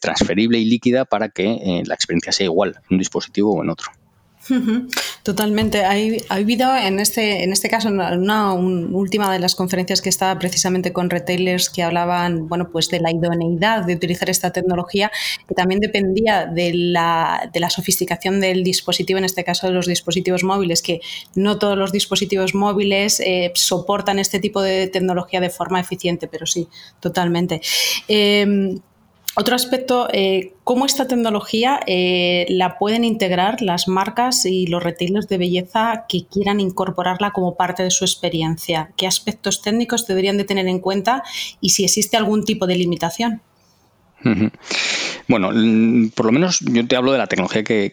transferible 0.00 0.58
y 0.58 0.64
líquida 0.64 1.04
para 1.04 1.28
que 1.28 1.82
la 1.84 1.94
experiencia 1.94 2.32
sea 2.32 2.44
igual 2.44 2.76
en 2.88 2.94
un 2.94 2.98
dispositivo 2.98 3.54
o 3.54 3.62
en 3.62 3.70
otro. 3.70 3.90
Totalmente. 5.22 5.84
Hay, 5.84 6.18
ha 6.28 6.34
habido 6.34 6.76
en 6.76 7.00
este, 7.00 7.44
en 7.44 7.52
este 7.52 7.68
caso 7.68 7.88
una, 7.88 8.52
última 8.52 9.32
de 9.32 9.38
las 9.38 9.54
conferencias 9.54 10.02
que 10.02 10.08
estaba 10.08 10.38
precisamente 10.38 10.92
con 10.92 11.08
retailers 11.08 11.70
que 11.70 11.82
hablaban 11.82 12.46
bueno, 12.48 12.68
pues 12.70 12.88
de 12.88 13.00
la 13.00 13.10
idoneidad 13.10 13.84
de 13.84 13.94
utilizar 13.94 14.28
esta 14.28 14.52
tecnología, 14.52 15.10
que 15.48 15.54
también 15.54 15.80
dependía 15.80 16.46
de 16.46 16.74
la, 16.74 17.50
de 17.52 17.60
la 17.60 17.70
sofisticación 17.70 18.40
del 18.40 18.64
dispositivo, 18.64 19.18
en 19.18 19.24
este 19.24 19.44
caso 19.44 19.66
de 19.66 19.72
los 19.72 19.86
dispositivos 19.86 20.44
móviles, 20.44 20.82
que 20.82 21.00
no 21.34 21.58
todos 21.58 21.78
los 21.78 21.90
dispositivos 21.90 22.54
móviles 22.54 23.20
eh, 23.20 23.52
soportan 23.54 24.18
este 24.18 24.40
tipo 24.40 24.60
de 24.62 24.88
tecnología 24.88 25.40
de 25.40 25.50
forma 25.50 25.80
eficiente, 25.80 26.28
pero 26.28 26.46
sí, 26.46 26.68
totalmente. 27.00 27.60
Em, 28.08 28.78
otro 29.36 29.56
aspecto, 29.56 30.08
eh, 30.12 30.54
cómo 30.62 30.86
esta 30.86 31.08
tecnología 31.08 31.80
eh, 31.86 32.46
la 32.48 32.78
pueden 32.78 33.04
integrar 33.04 33.62
las 33.62 33.88
marcas 33.88 34.44
y 34.46 34.66
los 34.66 34.82
retailers 34.82 35.28
de 35.28 35.38
belleza 35.38 36.04
que 36.08 36.26
quieran 36.26 36.60
incorporarla 36.60 37.32
como 37.32 37.56
parte 37.56 37.82
de 37.82 37.90
su 37.90 38.04
experiencia. 38.04 38.92
¿Qué 38.96 39.06
aspectos 39.06 39.60
técnicos 39.60 40.06
deberían 40.06 40.36
de 40.36 40.44
tener 40.44 40.68
en 40.68 40.78
cuenta 40.78 41.24
y 41.60 41.70
si 41.70 41.84
existe 41.84 42.16
algún 42.16 42.44
tipo 42.44 42.66
de 42.66 42.76
limitación? 42.76 43.42
Bueno, 45.26 45.50
por 46.14 46.26
lo 46.26 46.32
menos 46.32 46.60
yo 46.60 46.86
te 46.86 46.96
hablo 46.96 47.12
de 47.12 47.18
la 47.18 47.26
tecnología 47.26 47.64
que, 47.64 47.92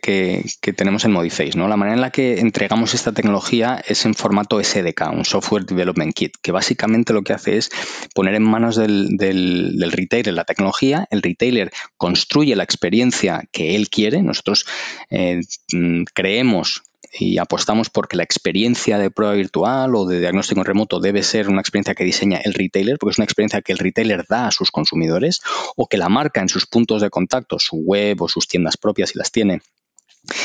tenemos 0.75 1.05
en 1.05 1.11
Modiface. 1.11 1.57
¿no? 1.57 1.67
La 1.67 1.77
manera 1.77 1.95
en 1.95 2.01
la 2.01 2.11
que 2.11 2.39
entregamos 2.39 2.93
esta 2.93 3.13
tecnología 3.13 3.81
es 3.87 4.05
en 4.05 4.13
formato 4.13 4.61
SDK, 4.61 5.11
un 5.13 5.25
Software 5.25 5.65
Development 5.65 6.13
Kit, 6.13 6.35
que 6.41 6.51
básicamente 6.51 7.13
lo 7.13 7.23
que 7.23 7.33
hace 7.33 7.57
es 7.57 7.71
poner 8.13 8.35
en 8.35 8.43
manos 8.43 8.75
del, 8.75 9.17
del 9.17 9.91
retailer 9.91 10.33
la 10.33 10.43
tecnología, 10.43 11.07
el 11.09 11.21
retailer 11.21 11.71
construye 11.97 12.55
la 12.55 12.63
experiencia 12.63 13.43
que 13.51 13.75
él 13.75 13.89
quiere, 13.89 14.21
nosotros 14.21 14.65
eh, 15.09 15.41
mm, 15.71 16.03
creemos 16.13 16.83
y 17.13 17.37
apostamos 17.37 17.89
porque 17.89 18.15
la 18.15 18.23
experiencia 18.23 18.97
de 18.97 19.11
prueba 19.11 19.33
virtual 19.33 19.95
o 19.95 20.05
de 20.05 20.19
diagnóstico 20.19 20.63
remoto 20.63 20.99
debe 20.99 21.23
ser 21.23 21.49
una 21.49 21.61
experiencia 21.61 21.95
que 21.95 22.03
diseña 22.03 22.39
el 22.43 22.53
retailer, 22.53 22.97
porque 22.97 23.11
es 23.11 23.17
una 23.17 23.25
experiencia 23.25 23.61
que 23.61 23.73
el 23.73 23.79
retailer 23.79 24.25
da 24.29 24.47
a 24.47 24.51
sus 24.51 24.71
consumidores 24.71 25.41
o 25.75 25.87
que 25.87 25.97
la 25.97 26.09
marca 26.09 26.41
en 26.41 26.49
sus 26.49 26.65
puntos 26.65 27.01
de 27.01 27.09
contacto, 27.09 27.59
su 27.59 27.77
web 27.77 28.21
o 28.21 28.29
sus 28.29 28.47
tiendas 28.47 28.77
propias, 28.77 29.09
si 29.09 29.17
las 29.17 29.31
tiene, 29.31 29.61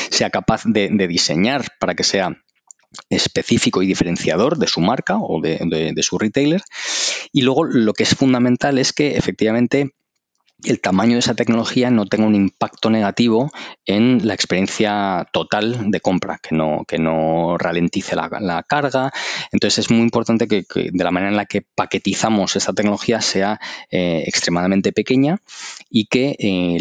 sea 0.09 0.29
capaz 0.29 0.63
de, 0.65 0.89
diseñar 1.07 1.65
para 1.79 1.95
que 1.95 2.03
sea 2.03 2.43
específico 3.09 3.81
y 3.81 3.87
diferenciador 3.87 4.57
de 4.57 4.67
su 4.67 4.81
marca 4.81 5.17
o 5.19 5.41
de, 5.41 5.59
de, 5.93 6.03
su 6.03 6.17
retailer. 6.17 6.61
Y 7.31 7.41
luego 7.41 7.63
lo 7.65 7.93
que 7.93 8.03
es 8.03 8.15
fundamental 8.15 8.77
es 8.77 8.91
que 8.91 9.17
efectivamente 9.17 9.93
el 10.63 10.81
tamaño 10.81 11.13
de 11.13 11.19
esa 11.19 11.35
tecnología 11.35 11.91
no 11.91 12.05
tenga 12.05 12.25
un 12.25 12.35
impacto 12.35 12.89
negativo 12.89 13.51
en 13.85 14.27
la 14.27 14.33
experiencia 14.33 15.27
total 15.31 15.91
de 15.91 16.01
compra, 16.01 16.39
que 16.41 16.55
no, 16.55 16.83
que 16.87 16.97
no 16.97 17.57
ralentice 17.57 18.15
la, 18.15 18.63
carga. 18.67 19.11
Entonces 19.51 19.85
es 19.85 19.91
muy 19.91 20.01
importante 20.01 20.47
que, 20.47 20.65
de 20.73 21.03
la 21.03 21.11
manera 21.11 21.31
en 21.31 21.37
la 21.37 21.45
que 21.45 21.61
paquetizamos 21.61 22.55
esta 22.55 22.73
tecnología 22.73 23.21
sea 23.21 23.59
eh, 23.91 24.23
extremadamente 24.25 24.91
pequeña 24.91 25.37
y 25.89 26.07
que 26.07 26.35
eh, 26.39 26.77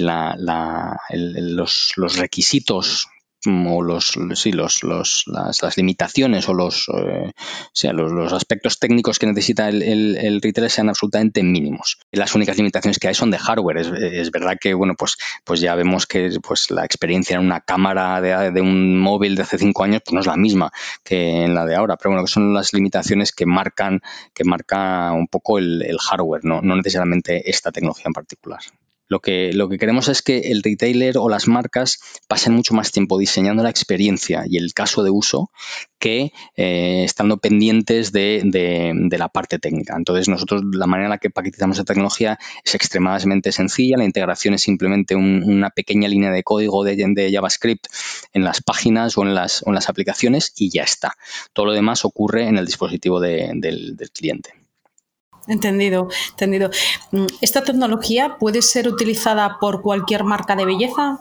los, 1.10 1.92
requisitos 2.16 3.08
o 3.46 3.82
los, 3.82 4.12
sí, 4.35 4.52
los, 4.52 4.82
los 4.82 5.24
las, 5.26 5.76
limitaciones 5.76 6.48
o 6.48 6.54
los, 6.54 6.88
eh, 6.94 7.32
sea, 7.72 7.92
los, 7.92 8.12
los, 8.12 8.32
aspectos 8.32 8.78
técnicos 8.78 9.18
que 9.18 9.26
necesita 9.26 9.68
el, 9.68 9.82
el, 9.82 10.40
retailer 10.42 10.70
sean 10.70 10.88
absolutamente 10.88 11.42
mínimos. 11.42 11.98
Las 12.12 12.35
únicas 12.35 12.56
limitaciones 12.56 12.98
que 12.98 13.09
hay 13.09 13.14
son 13.14 13.30
de 13.30 13.38
hardware. 13.38 13.78
Es, 13.78 13.88
es, 13.88 14.30
verdad 14.30 14.56
que, 14.61 14.74
bueno, 14.74 14.94
pues, 14.98 15.16
pues 15.44 15.61
ya 15.61 15.74
vemos 15.74 16.06
que 16.06 16.30
pues, 16.42 16.70
la 16.70 16.85
experiencia 16.85 17.37
en 17.37 17.44
una 17.44 17.61
cámara 17.61 18.20
de, 18.20 18.50
de, 18.50 18.61
un 18.61 18.98
móvil 18.98 19.37
de 19.37 19.42
hace 19.42 19.59
cinco 19.59 19.85
años 19.85 20.02
pues 20.04 20.14
no 20.14 20.20
es 20.20 20.26
la 20.26 20.37
misma 20.37 20.70
que 21.04 21.44
en 21.44 21.54
la 21.54 21.64
de 21.64 21.76
ahora, 21.76 21.96
pero 21.96 22.11
bueno, 22.11 22.24
que 22.24 22.32
son 22.32 22.52
las 22.52 22.72
limitaciones 22.72 23.32
que 23.32 23.46
marcan, 23.46 24.00
que 24.35 24.44
marca 24.44 25.12
un 25.12 25.28
poco 25.28 25.59
el, 25.59 25.82
el 25.82 25.98
hardware, 25.98 26.44
¿no? 26.44 26.61
no 26.62 26.76
necesariamente 26.76 27.48
esta 27.48 27.72
tecnología 27.72 28.04
en 28.06 28.12
particular. 28.12 28.61
Lo 29.09 29.21
que, 29.21 29.53
lo 29.53 29.69
que 29.69 29.79
queremos 29.79 30.09
es 30.09 30.23
que 30.23 30.38
el 30.51 30.62
retailer 30.62 31.16
o 31.19 31.29
las 31.29 31.47
marcas 31.47 31.99
pasen 32.29 32.55
mucho 32.55 32.75
más 32.75 32.90
tiempo 32.90 33.19
diseñando 33.19 33.62
la 33.62 33.71
experiencia 33.71 34.45
y 34.47 34.57
el 34.57 34.75
caso 34.75 35.05
de 35.05 35.11
uso 35.11 35.51
que 35.99 36.33
eh, 36.57 37.05
estando 37.05 37.38
pendientes 37.38 38.12
de, 38.12 38.42
de, 38.45 39.19
la 39.19 39.29
parte 39.29 39.59
técnica. 39.59 39.95
Entonces, 39.97 40.29
nosotros 40.29 40.62
la 40.73 40.87
manera 40.87 41.07
en 41.07 41.11
la 41.11 41.19
que 41.19 41.31
paquetizamos 41.31 41.79
la 41.79 41.85
tecnología 41.85 42.38
es 42.64 42.75
extremadamente 42.75 43.53
sencilla. 43.53 43.97
La 43.97 44.05
integración 44.05 44.55
es 44.55 44.62
simplemente 44.62 45.14
una 45.16 45.71
pequeña 45.71 46.09
línea 46.09 46.31
de 46.31 46.42
código 46.42 46.85
de, 46.85 46.97
de, 46.97 47.33
JavaScript 47.33 47.87
en 48.33 48.45
las 48.45 48.61
páginas 48.61 49.16
o 49.16 49.23
en 49.23 49.35
las, 49.35 49.62
o 49.62 49.69
en 49.69 49.75
las 49.75 49.88
aplicaciones 49.88 50.53
y 50.57 50.71
ya 50.71 50.83
está. 50.83 51.16
Todo 51.53 51.66
lo 51.66 51.73
demás 51.73 52.05
ocurre 52.05 52.47
en 52.47 52.59
el 52.59 52.66
dispositivo 52.66 53.21
del, 53.21 53.61
del 53.61 54.11
cliente. 54.12 54.65
Entendido, 55.48 56.09
entendido. 56.30 56.70
Mm, 57.12 57.26
¿Esta 57.40 57.62
tecnología 57.62 58.37
puede 58.38 58.62
ser 58.62 58.88
utilizada 58.88 59.59
por 59.61 59.82
cualquier 59.82 60.24
marca 60.24 60.56
de 60.56 60.64
belleza? 60.64 61.18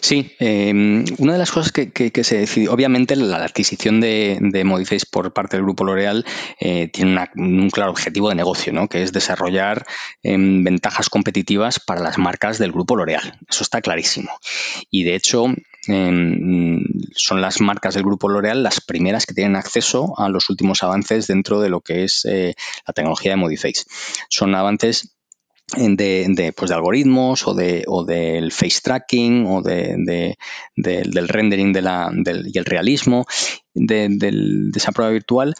Sí, 0.00 0.32
em, 0.38 1.04
una 1.18 1.32
de 1.32 1.38
las 1.38 1.50
cosas 1.50 1.72
que, 1.72 2.12
se 2.22 2.38
decidió, 2.38 2.72
obviamente 2.72 3.16
la 3.16 3.44
adquisición 3.44 4.00
de, 4.00 4.38
de 4.40 4.64
Modiface 4.64 5.06
por 5.10 5.32
parte 5.32 5.56
del 5.56 5.64
grupo 5.64 5.84
L'Oreal 5.84 6.24
eh, 6.60 6.88
tiene 6.88 7.28
un 7.34 7.70
claro 7.70 7.90
objetivo 7.90 8.28
de 8.28 8.36
negocio, 8.36 8.72
¿no? 8.72 8.88
que 8.88 9.02
es 9.02 9.12
desarrollar 9.12 9.86
em, 10.22 10.62
ventajas 10.62 11.10
competitivas 11.10 11.80
para 11.80 12.00
las 12.00 12.18
marcas 12.18 12.58
del 12.58 12.72
grupo 12.72 12.96
L'Oreal. 12.96 13.38
Eso 13.48 13.62
está 13.64 13.80
clarísimo. 13.80 14.30
Y 14.90 15.02
de 15.02 15.16
hecho, 15.16 15.46
em, 15.88 16.82
son 17.14 17.40
las 17.40 17.60
marcas 17.60 17.94
del 17.94 18.04
grupo 18.04 18.28
L'Oreal 18.28 18.62
las 18.62 18.80
primeras 18.80 19.26
que 19.26 19.34
tienen 19.34 19.56
acceso 19.56 20.14
a 20.18 20.28
los 20.28 20.50
últimos 20.50 20.82
avances 20.82 21.26
dentro 21.26 21.60
de 21.60 21.68
lo 21.68 21.80
que 21.80 22.04
es 22.04 22.24
eh, 22.24 22.54
la 22.86 22.92
tecnología 22.92 23.32
de 23.32 23.36
Modiface. 23.36 23.84
Son 24.28 24.54
avances 24.54 25.18
de, 25.76 26.52
pues 26.56 26.70
de, 26.70 26.74
algoritmos 26.74 27.46
o, 27.46 27.54
de, 27.54 27.84
o 27.86 28.04
del 28.04 28.52
face 28.52 28.80
tracking 28.82 29.46
o 29.46 29.62
de, 29.62 30.36
del 30.76 31.28
rendering 31.28 31.72
de 31.72 31.82
la, 31.82 32.10
del, 32.12 32.50
y 32.52 32.58
el 32.58 32.64
realismo 32.64 33.26
de, 33.74 34.72
esa 34.74 34.92
prueba 34.92 35.12
virtual 35.12 35.54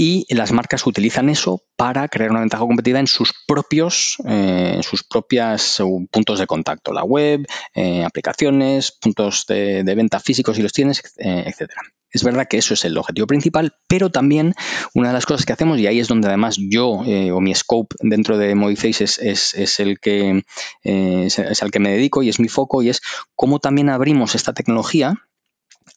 y 0.00 0.32
las 0.32 0.52
marcas 0.52 0.86
utilizan 0.86 1.28
eso 1.28 1.64
para 1.74 2.06
crear 2.06 2.30
una 2.30 2.38
ventaja 2.38 2.62
competitiva 2.62 3.00
en 3.00 3.08
sus 3.08 3.34
propios 3.48 4.16
eh, 4.28 4.78
sus 4.84 5.02
propias 5.02 5.82
puntos 6.12 6.38
de 6.38 6.46
contacto, 6.46 6.92
la 6.92 7.02
web, 7.02 7.44
eh, 7.74 8.04
aplicaciones, 8.04 8.92
puntos 8.92 9.44
de, 9.48 9.82
venta 9.82 10.20
físicos 10.20 10.54
si 10.54 10.62
los 10.62 10.72
tienes, 10.72 11.02
eh, 11.18 11.42
etcétera. 11.46 11.82
Es 12.10 12.24
verdad 12.24 12.46
que 12.48 12.56
eso 12.56 12.74
es 12.74 12.84
el 12.84 12.96
objetivo 12.96 13.26
principal, 13.26 13.74
pero 13.86 14.10
también 14.10 14.54
una 14.94 15.08
de 15.08 15.14
las 15.14 15.26
cosas 15.26 15.44
que 15.44 15.52
hacemos, 15.52 15.78
y 15.78 15.86
ahí 15.86 16.00
es 16.00 16.08
donde 16.08 16.28
además 16.28 16.56
yo 16.58 17.02
eh, 17.04 17.32
o 17.32 17.40
mi 17.40 17.54
scope 17.54 17.96
dentro 18.00 18.38
de 18.38 18.54
Modiface 18.54 19.04
es, 19.04 19.18
es, 19.18 19.80
el 19.80 20.00
que, 20.00 20.44
eh, 20.84 21.22
es, 21.26 21.62
al 21.62 21.70
que 21.70 21.80
me 21.80 21.90
dedico 21.90 22.22
y 22.22 22.30
es 22.30 22.40
mi 22.40 22.48
foco, 22.48 22.82
y 22.82 22.88
es 22.88 23.02
cómo 23.34 23.58
también 23.58 23.90
abrimos 23.90 24.34
esta 24.34 24.54
tecnología 24.54 25.27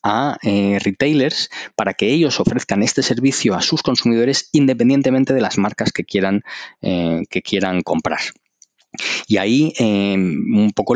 a 0.04 0.38
eh, 0.42 0.80
retailers 0.84 1.50
para 1.76 1.94
que 1.94 2.08
ellos 2.08 2.40
ofrezcan 2.40 2.84
este 2.84 3.04
servicio 3.04 3.56
a 3.56 3.62
sus 3.62 3.84
consumidores 3.84 4.50
independientemente 4.52 5.34
de 5.34 5.42
las 5.42 5.58
marcas 5.58 5.92
que 5.92 6.04
quieran, 6.04 6.44
que 6.82 7.42
quieran 7.42 7.82
comprar. 7.82 8.20
Y 9.28 9.38
ahí 9.38 9.74
un 9.80 10.72
poco 10.76 10.96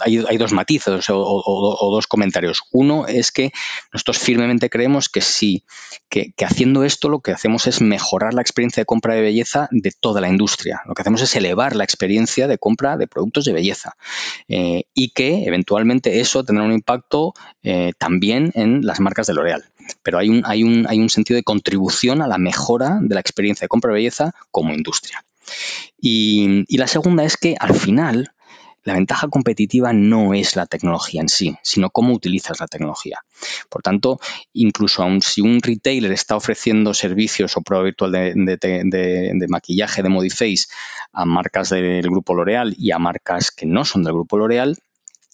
hay, 0.00 0.36
dos 0.38 0.52
matices 0.52 1.06
o, 1.08 1.90
dos 1.92 2.06
comentarios. 2.06 2.62
Uno 2.72 3.06
es 3.06 3.32
que 3.32 3.52
nosotros 3.92 4.18
firmemente 4.18 4.70
creemos 4.70 5.08
que 5.08 5.20
sí, 5.20 5.64
que, 6.08 6.32
haciendo 6.44 6.84
esto 6.84 7.08
lo 7.08 7.20
que 7.20 7.32
hacemos 7.32 7.66
es 7.66 7.80
mejorar 7.80 8.34
la 8.34 8.42
experiencia 8.42 8.82
de 8.82 8.86
compra 8.86 9.14
de 9.14 9.22
belleza 9.22 9.68
de 9.70 9.92
toda 9.92 10.20
la 10.20 10.28
industria. 10.28 10.82
Lo 10.86 10.94
que 10.94 11.02
hacemos 11.02 11.22
es 11.22 11.34
elevar 11.36 11.76
la 11.76 11.84
experiencia 11.84 12.46
de 12.46 12.58
compra 12.58 12.96
de 12.96 13.06
productos 13.06 13.44
de 13.44 13.52
belleza 13.52 13.96
eh, 14.48 14.84
y 14.94 15.10
que 15.10 15.44
eventualmente 15.46 16.20
eso 16.20 16.44
tendrá 16.44 16.64
un 16.64 16.72
impacto 16.72 17.34
eh, 17.62 17.92
también 17.98 18.52
en 18.54 18.84
las 18.84 19.00
marcas 19.00 19.26
de 19.26 19.34
L'Oreal. 19.34 19.64
Pero 20.02 20.18
hay 20.18 20.28
un, 20.28 20.42
hay, 20.46 20.62
un, 20.62 20.86
hay 20.88 20.98
un 20.98 21.10
sentido 21.10 21.36
de 21.36 21.42
contribución 21.42 22.22
a 22.22 22.26
la 22.26 22.38
mejora 22.38 22.98
de 23.00 23.14
la 23.14 23.20
experiencia 23.20 23.64
de 23.64 23.68
compra 23.68 23.90
de 23.90 23.96
belleza 23.96 24.34
como 24.50 24.72
industria. 24.72 25.24
Y, 26.00 26.64
la 26.76 26.86
segunda 26.86 27.24
es 27.24 27.36
que 27.36 27.56
al 27.58 27.74
final 27.74 28.34
la 28.82 28.94
ventaja 28.94 29.28
competitiva 29.28 29.92
no 29.92 30.34
es 30.34 30.56
la 30.56 30.66
tecnología 30.66 31.22
en 31.22 31.28
sí, 31.28 31.56
sino 31.62 31.88
cómo 31.88 32.12
utilizas 32.12 32.60
la 32.60 32.66
tecnología. 32.66 33.20
Por 33.70 33.80
tanto, 33.80 34.20
incluso 34.52 35.02
aun 35.02 35.22
si 35.22 35.40
un 35.40 35.62
retailer 35.62 36.12
está 36.12 36.36
ofreciendo 36.36 36.92
servicios 36.92 37.56
o 37.56 37.62
prueba 37.62 37.84
virtual 37.84 38.12
de, 38.12 39.46
maquillaje 39.48 40.02
de 40.02 40.08
Modiface 40.10 40.66
a 41.12 41.24
marcas 41.24 41.70
del 41.70 42.02
grupo 42.02 42.34
L'Oreal 42.34 42.74
y 42.76 42.90
a 42.90 42.98
marcas 42.98 43.50
que 43.50 43.64
no 43.64 43.86
son 43.86 44.02
del 44.02 44.12
grupo 44.12 44.36
L'Oreal, 44.36 44.76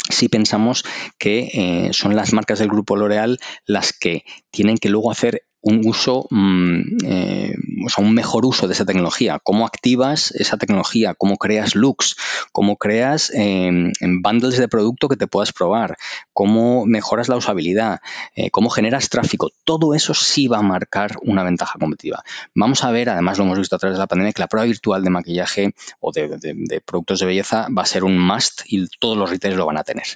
sí 0.08 0.28
pensamos 0.28 0.84
que 1.18 1.50
eh, 1.52 1.90
son 1.92 2.14
las 2.14 2.32
marcas 2.32 2.60
del 2.60 2.68
grupo 2.68 2.96
L'Oreal 2.96 3.38
las 3.66 3.92
que 3.92 4.24
tienen 4.50 4.78
que 4.78 4.90
luego 4.90 5.10
hacer 5.10 5.42
un 5.62 5.86
uso, 5.86 6.26
mm, 6.30 6.80
eh, 7.04 7.54
o 7.96 8.02
un 8.02 8.14
mejor 8.14 8.46
uso 8.46 8.66
de 8.66 8.74
esa 8.74 8.86
tecnología. 8.86 9.38
Cómo 9.42 9.66
activas 9.66 10.32
esa 10.32 10.56
tecnología, 10.56 11.14
cómo 11.14 11.36
creas 11.36 11.74
looks, 11.74 12.16
cómo 12.52 12.76
creas 12.76 13.30
em, 13.34 13.92
bundles 14.22 14.58
de 14.58 14.68
producto 14.68 15.08
que 15.08 15.16
te 15.16 15.26
puedas 15.26 15.52
probar, 15.52 15.96
cómo 16.32 16.86
mejoras 16.86 17.28
la 17.28 17.36
usabilidad, 17.36 18.00
eh, 18.34 18.50
cómo 18.50 18.70
generas 18.70 19.08
tráfico. 19.08 19.50
Todo 19.64 19.94
eso 19.94 20.14
sí 20.14 20.48
va 20.48 20.58
a 20.58 20.62
marcar 20.62 21.16
una 21.22 21.44
ventaja 21.44 21.78
competitiva. 21.78 22.22
Vamos 22.54 22.84
a 22.84 22.90
ver, 22.90 23.10
además 23.10 23.38
lo 23.38 23.44
hemos 23.44 23.58
visto 23.58 23.76
a 23.76 23.78
través 23.78 23.96
de 23.96 24.00
la 24.00 24.06
pandemia, 24.06 24.32
que 24.32 24.42
la 24.42 24.48
prueba 24.48 24.66
virtual 24.66 25.04
de 25.04 25.10
maquillaje 25.10 25.74
o 26.00 26.12
de, 26.12 26.28
de 26.38 26.80
productos 26.80 27.20
de 27.20 27.26
belleza 27.26 27.66
va 27.76 27.82
a 27.82 27.86
ser 27.86 28.04
un 28.04 28.18
must 28.18 28.62
y 28.66 28.86
todos 28.98 29.16
los 29.16 29.30
retailers 29.30 29.58
lo 29.58 29.66
van 29.66 29.78
a 29.78 29.84
tener. 29.84 30.06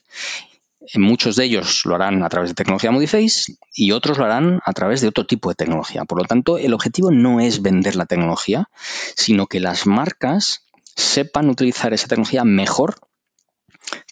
Muchos 0.94 1.37
de 1.37 1.44
ellos 1.44 1.83
lo 1.85 1.94
harán 1.94 2.23
a 2.23 2.29
través 2.29 2.51
de 2.51 2.55
tecnología 2.55 2.90
Modiface 2.90 3.57
y 3.75 3.92
otros 3.92 4.18
lo 4.18 4.25
harán 4.25 4.61
a 4.64 4.73
través 4.73 5.01
de 5.01 5.09
otro 5.09 5.27
tipo 5.27 5.49
de 5.49 5.55
tecnología. 5.55 6.05
Por 6.05 6.18
lo 6.18 6.25
tanto, 6.25 6.59
el 6.59 6.75
objetivo 6.75 7.11
no 7.11 7.40
es 7.40 7.62
vender 7.62 7.97
la 7.97 8.07
tecnología, 8.07 8.68
sino 9.16 9.47
que 9.47 9.61
las 9.61 9.87
marcas 9.87 10.64
sepan 10.94 11.49
utilizar 11.49 11.92
esa 11.92 12.09
tecnología 12.09 12.44
mejor 12.44 12.97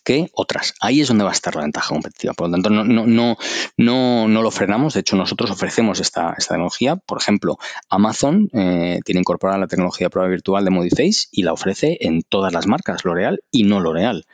que 0.05 0.31
otras. 0.35 0.75
Ahí 0.81 1.01
es 1.01 1.09
donde 1.09 1.25
va 1.25 1.31
a 1.31 1.35
estar 1.35 1.55
la 1.55 1.63
ventaja 1.63 1.89
competitiva. 1.89 2.35
Por 2.35 2.49
lo 2.49 2.53
tanto, 2.53 2.71
no, 2.71 2.85
no, 2.85 3.07
no, 3.07 3.37
no, 3.77 4.29
no 4.29 4.43
lo 4.43 4.51
frenamos. 4.51 4.95
De 4.95 5.01
hecho, 5.01 5.17
nosotros 5.17 5.51
ofrecemos 5.51 6.01
esta, 6.01 6.35
esta 6.37 6.55
tecnología. 6.55 6.97
Por 6.97 7.19
ejemplo, 7.21 7.59
Amazon 7.89 8.49
eh, 8.53 9.01
tiene 9.05 9.21
incorporada 9.21 9.59
la 9.59 9.67
tecnología 9.67 10.07
de 10.07 10.11
prueba 10.11 10.29
virtual 10.29 10.65
de 10.65 10.71
Modiface 10.71 11.29
y 11.31 11.43
la 11.43 11.53
ofrece 11.53 11.99
en 12.01 12.23
todas 12.23 12.53
las 12.53 12.67
marcas, 12.67 13.05
L'Oreal 13.05 13.41
y 13.51 13.65
no 13.65 13.81
L'Oreal. 13.81 14.27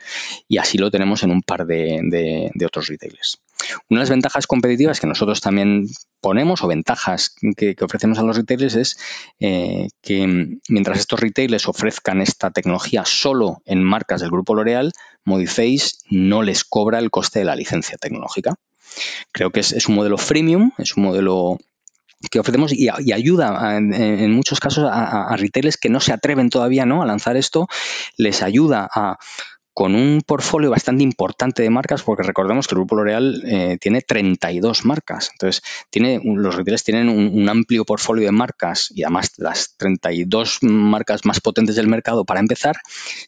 Y 0.47 0.57
así 0.57 0.77
lo 0.77 0.91
tenemos 0.91 1.23
en 1.23 1.31
un 1.31 1.41
par 1.41 1.65
de, 1.65 2.49
de 2.53 2.65
otros 2.65 2.87
retailers. 2.87 3.41
Una 3.89 3.99
de 3.99 4.03
las 4.03 4.09
ventajas 4.09 4.47
competitivas 4.47 4.99
que 4.99 5.07
nosotros 5.07 5.41
también 5.41 5.87
ponemos 6.21 6.63
o 6.63 6.67
ventajas 6.67 7.35
que, 7.57 7.75
ofrecemos 7.81 8.19
a 8.19 8.23
los 8.23 8.37
retailers 8.37 8.75
es 8.75 8.97
eh, 9.39 9.89
que 10.01 10.57
mientras 10.69 10.99
estos 10.99 11.19
retailers 11.19 11.67
ofrezcan 11.67 12.21
esta 12.21 12.51
tecnología 12.51 13.03
solo 13.05 13.61
en 13.65 13.83
marcas 13.83 14.21
del 14.21 14.31
grupo 14.31 14.55
L'Oreal, 14.55 14.91
Modiface 15.25 15.97
no 16.09 16.41
les 16.41 16.63
cobra 16.63 16.99
el 16.99 17.11
coste 17.11 17.39
de 17.39 17.45
la 17.45 17.55
licencia 17.55 17.97
tecnológica. 17.97 18.55
Creo 19.31 19.51
que 19.51 19.59
es, 19.59 19.87
un 19.87 19.95
modelo 19.95 20.17
freemium, 20.17 20.71
es 20.77 20.97
un 20.97 21.03
modelo 21.03 21.59
que 22.31 22.39
ofrecemos 22.39 22.73
y, 22.73 22.89
ayuda 22.89 23.77
en, 23.77 24.31
muchos 24.31 24.59
casos 24.59 24.85
a, 24.85 25.27
a, 25.27 25.37
retailers 25.37 25.77
que 25.77 25.89
no 25.89 25.99
se 25.99 26.11
atreven 26.11 26.49
todavía 26.49 26.85
¿no? 26.85 27.01
a 27.01 27.05
lanzar 27.05 27.37
esto, 27.37 27.67
les 28.17 28.41
ayuda 28.41 28.89
a 28.93 29.17
con 29.79 29.95
un 29.95 30.21
portfolio 30.27 30.69
bastante 30.69 31.05
importante 31.05 31.63
de 31.63 31.69
marcas, 31.69 32.03
porque 32.03 32.23
recordemos 32.23 32.67
que 32.67 32.75
el 32.75 32.79
Grupo 32.79 32.97
L'Oreal 32.97 33.41
eh, 33.45 33.77
tiene 33.79 34.01
32 34.01 34.83
marcas. 34.83 35.29
Entonces, 35.31 35.63
tiene, 35.89 36.19
los 36.21 36.53
retailers 36.53 36.83
tienen 36.83 37.07
un, 37.07 37.47
amplio 37.47 37.85
portfolio 37.85 38.25
de 38.25 38.33
marcas 38.33 38.91
y 38.93 39.03
además 39.03 39.31
las 39.37 39.77
32 39.77 40.57
marcas 40.63 41.23
más 41.23 41.39
potentes 41.39 41.77
del 41.77 41.87
mercado 41.87 42.25
para 42.25 42.41
empezar, 42.41 42.75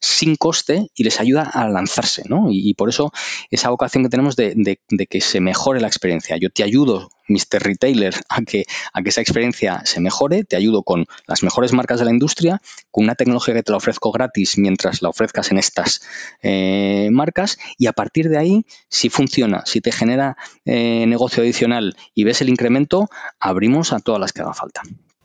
sin 0.02 0.36
coste 0.36 0.88
y 0.94 1.06
les 1.06 1.22
ayuda 1.22 1.44
a 1.44 1.70
lanzarse. 1.70 2.24
¿no? 2.28 2.48
Y, 2.50 2.74
por 2.74 2.90
eso 2.90 3.14
esa 3.50 3.70
vocación 3.70 4.04
que 4.04 4.10
tenemos 4.10 4.36
de, 4.36 4.78
que 5.10 5.22
se 5.22 5.40
mejore 5.40 5.80
la 5.80 5.88
experiencia. 5.88 6.36
Yo 6.36 6.50
te 6.50 6.64
ayudo 6.64 7.12
Mr. 7.32 7.62
Retailer, 7.62 8.16
a 8.30 8.42
que, 8.42 8.66
a 8.94 9.02
que 9.02 9.10
esa 9.10 9.22
experiencia 9.22 9.82
se 9.86 10.00
mejore, 10.00 10.44
te 10.44 10.56
ayudo 10.56 10.84
con 10.84 11.06
las 11.28 11.44
mejores 11.44 11.74
marcas 11.74 12.00
de 12.00 12.06
la 12.06 12.12
industria, 12.12 12.62
con 12.92 13.06
una 13.06 13.16
tecnología 13.16 13.54
que 13.54 13.64
te 13.64 13.72
la 13.72 13.78
ofrezco 13.78 14.12
gratis 14.12 14.58
mientras 14.58 15.02
la 15.02 15.10
ofrezcas 15.10 15.52
en 15.52 15.58
estas 15.58 16.02
eh, 16.42 17.10
marcas 17.12 17.58
y 17.78 17.88
a 17.88 17.94
partir 17.94 18.30
de 18.30 18.38
ahí, 18.38 18.66
si 18.90 19.10
funciona, 19.10 19.64
si 19.66 19.82
te 19.82 19.92
genera 19.92 20.38
eh, 20.66 21.06
negocio 21.08 21.44
adicional 21.44 21.96
y 22.14 22.24
ves 22.24 22.42
el 22.42 22.50
incremento, 22.50 23.10
abrimos 23.40 23.94
a 23.94 24.00
todas 24.00 24.20
las 24.20 24.34
que 24.34 24.42
haga 24.42 24.54
falta. 24.54 24.82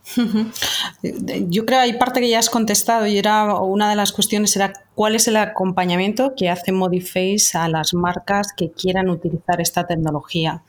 Yo 1.02 1.66
creo 1.66 1.80
que 1.80 1.84
hay 1.84 1.92
parte 1.94 2.20
que 2.20 2.28
ya 2.28 2.38
has 2.38 2.50
contestado 2.50 3.06
y 3.06 3.18
era 3.18 3.54
una 3.56 3.90
de 3.90 3.96
las 3.96 4.12
cuestiones 4.12 4.54
era 4.56 4.72
cuál 4.94 5.16
es 5.16 5.26
el 5.28 5.36
acompañamiento 5.36 6.34
que 6.36 6.48
hace 6.48 6.72
Modiface 6.72 7.58
a 7.58 7.68
las 7.68 7.92
marcas 7.92 8.52
que 8.56 8.70
quieran 8.70 9.08
utilizar 9.08 9.60
esta 9.60 9.86
tecnología. 9.86 10.62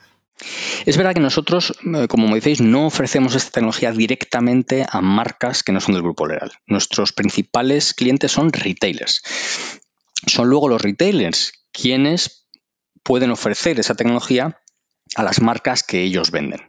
Es 0.85 0.97
verdad 0.97 1.13
que 1.13 1.19
nosotros, 1.19 1.73
eh, 1.95 2.07
como 2.07 2.27
Modiface, 2.27 2.63
no 2.63 2.85
ofrecemos 2.85 3.35
esta 3.35 3.51
tecnología 3.51 3.91
directamente 3.91 4.85
a 4.89 5.01
marcas 5.01 5.63
que 5.63 5.71
no 5.71 5.79
son 5.79 5.95
del 5.95 6.03
grupo 6.03 6.27
Leral. 6.27 6.51
Nuestros 6.67 7.13
principales 7.13 7.93
clientes 7.93 8.31
son 8.31 8.51
retailers. 8.51 9.21
Son 10.27 10.47
luego 10.47 10.69
los 10.69 10.81
retailers 10.81 11.53
quienes 11.71 12.47
pueden 13.03 13.31
ofrecer 13.31 13.79
esa 13.79 13.95
tecnología 13.95 14.61
a 15.15 15.23
las 15.23 15.41
marcas 15.41 15.83
que 15.83 16.01
ellos 16.03 16.31
venden. 16.31 16.61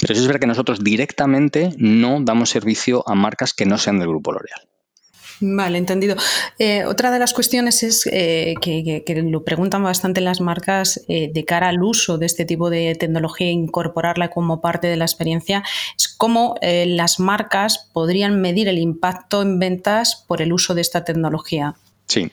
Pero 0.00 0.14
es 0.14 0.26
verdad 0.26 0.40
que 0.40 0.46
nosotros 0.46 0.82
directamente 0.82 1.70
no 1.76 2.18
damos 2.20 2.50
servicio 2.50 3.04
a 3.08 3.14
marcas 3.14 3.54
que 3.54 3.66
no 3.66 3.78
sean 3.78 3.98
del 3.98 4.08
grupo 4.08 4.32
L'Oreal. 4.32 4.69
Vale, 5.40 5.78
entendido. 5.78 6.16
Eh, 6.58 6.84
otra 6.84 7.10
de 7.10 7.18
las 7.18 7.32
cuestiones 7.32 7.82
es 7.82 8.06
eh, 8.12 8.54
que, 8.60 9.02
lo 9.24 9.42
preguntan 9.42 9.82
bastante 9.82 10.20
las 10.20 10.40
marcas 10.42 11.00
eh, 11.08 11.30
de 11.32 11.44
cara 11.46 11.68
al 11.68 11.82
uso 11.82 12.18
de 12.18 12.26
este 12.26 12.44
tipo 12.44 12.68
de 12.68 12.94
tecnología 12.94 13.46
e 13.46 13.52
incorporarla 13.52 14.28
como 14.28 14.60
parte 14.60 14.86
de 14.88 14.96
la 14.96 15.06
experiencia, 15.06 15.64
es 15.96 16.08
cómo 16.08 16.56
las 16.60 17.20
marcas 17.20 17.88
podrían 17.92 18.40
medir 18.40 18.68
el 18.68 18.78
impacto 18.78 19.40
en 19.40 19.58
ventas 19.58 20.24
por 20.28 20.42
el 20.42 20.52
uso 20.52 20.74
de 20.74 20.82
esta 20.82 21.04
tecnología. 21.04 21.74
Sí. 22.06 22.30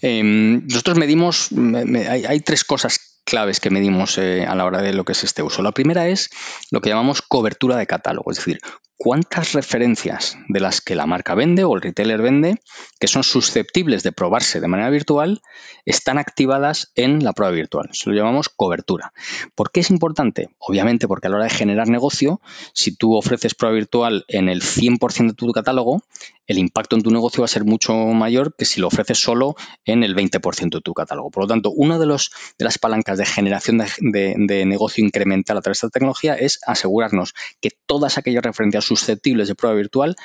Em, 0.00 0.66
nosotros 0.66 0.96
medimos, 0.96 1.50
hay, 1.52 2.24
hay, 2.24 2.40
tres 2.40 2.64
cosas 2.64 3.20
claves 3.24 3.60
que 3.60 3.70
medimos 3.70 4.18
a 4.18 4.54
la 4.54 4.64
hora 4.64 4.80
de 4.80 4.94
lo 4.94 5.04
que 5.04 5.12
es 5.12 5.24
este 5.24 5.42
uso. 5.42 5.62
La 5.62 5.72
primera 5.72 6.08
es 6.08 6.30
lo 6.70 6.80
que 6.80 6.88
llamamos 6.88 7.20
cobertura 7.20 7.76
de 7.76 7.86
catálogo, 7.86 8.30
es 8.30 8.38
decir, 8.38 8.60
cuántas 9.02 9.54
referencias 9.54 10.36
de 10.48 10.60
las 10.60 10.82
que 10.82 10.94
la 10.94 11.06
marca 11.06 11.34
vende 11.34 11.64
o 11.64 11.74
el 11.74 11.80
retailer 11.80 12.20
vende, 12.20 12.60
que 12.98 13.06
son 13.06 13.24
susceptibles 13.24 14.02
de 14.02 14.12
probarse 14.12 14.60
de 14.60 14.68
manera 14.68 14.90
virtual, 14.90 15.40
están 15.86 16.18
activadas 16.18 16.92
en 16.96 17.24
la 17.24 17.32
prueba 17.32 17.50
virtual. 17.50 17.88
Eso 17.90 18.10
lo 18.10 18.16
llamamos 18.16 18.50
cobertura. 18.50 19.14
¿Por 19.54 19.72
qué 19.72 19.80
es 19.80 19.88
importante? 19.88 20.50
Obviamente 20.58 21.08
porque 21.08 21.28
a 21.28 21.30
la 21.30 21.36
hora 21.36 21.44
de 21.46 21.50
generar 21.50 21.88
negocio, 21.88 22.42
si 22.74 22.94
tú 22.94 23.16
ofreces 23.16 23.54
prueba 23.54 23.74
virtual 23.74 24.26
en 24.28 24.50
el 24.50 24.60
100% 24.60 25.28
de 25.28 25.32
tu 25.32 25.50
catálogo, 25.50 26.02
el 26.46 26.58
impacto 26.58 26.96
en 26.96 27.02
tu 27.02 27.10
negocio 27.10 27.40
va 27.40 27.46
a 27.46 27.48
ser 27.48 27.64
mucho 27.64 27.94
mayor 27.94 28.54
que 28.54 28.66
si 28.66 28.80
lo 28.80 28.88
ofreces 28.88 29.18
solo 29.18 29.54
en 29.86 30.02
el 30.02 30.14
20% 30.14 30.70
de 30.70 30.80
tu 30.82 30.92
catálogo. 30.92 31.30
Por 31.30 31.44
lo 31.44 31.46
tanto, 31.46 31.70
una 31.70 31.98
de, 31.98 32.06
las 32.06 32.78
palancas 32.78 33.16
de 33.16 33.24
generación 33.24 33.78
de, 33.78 34.34
de 34.36 34.66
negocio 34.66 35.02
incremental 35.02 35.56
a 35.56 35.62
través 35.62 35.80
de 35.80 35.86
esta 35.86 35.98
tecnología 35.98 36.34
es 36.34 36.58
asegurarnos 36.66 37.34
que 37.62 37.70
todas 37.86 38.18
aquellas 38.18 38.42
referencias 38.42 38.89
susceptibles 38.98 39.48
de 39.48 39.54
prueba 39.54 39.76
virtual 39.76 40.16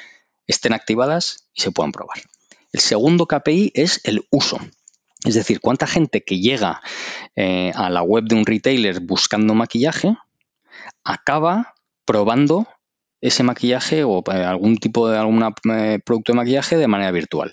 estén 0.47 0.73
activadas 0.73 1.47
y 1.54 1.62
se 1.62 1.71
puedan 1.71 1.91
probar. 1.91 2.17
El 2.71 2.80
segundo 2.80 3.28
KPI 3.28 3.71
es 3.73 4.01
el 4.04 4.25
uso. 4.32 4.60
Es 5.23 5.36
decir, 5.36 5.60
cuánta 5.60 5.88
gente 5.88 6.23
que 6.23 6.39
llega 6.39 6.82
eh, 7.36 7.71
a 7.75 7.89
la 7.89 8.04
web 8.04 8.25
de 8.25 8.36
un 8.36 8.45
retailer 8.45 8.99
buscando 8.99 9.54
maquillaje 9.56 10.17
acaba 11.04 11.75
probando 12.06 12.67
ese 13.21 13.43
maquillaje 13.43 14.04
o 14.04 14.23
eh, 14.32 14.43
algún 14.43 14.78
tipo 14.78 15.10
de 15.10 15.17
algún 15.17 15.43
eh, 15.71 15.99
producto 16.06 16.34
de 16.34 16.38
maquillaje 16.38 16.78
de 16.78 16.88
manera 16.88 17.12
virtual. 17.12 17.51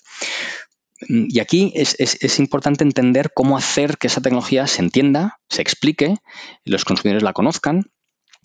Y 1.09 1.41
aquí 1.41 1.73
es, 1.75 1.97
es, 1.99 2.39
importante 2.39 2.85
entender 2.85 3.33
cómo 3.35 3.57
hacer 3.57 3.99
que 3.99 4.07
esa 4.07 4.21
tecnología 4.21 4.69
se 4.69 4.83
entienda, 4.83 5.41
se 5.49 5.61
explique, 5.61 6.17
los 6.65 6.85
consumidores 6.85 7.25
la 7.25 7.33
conozcan 7.33 7.92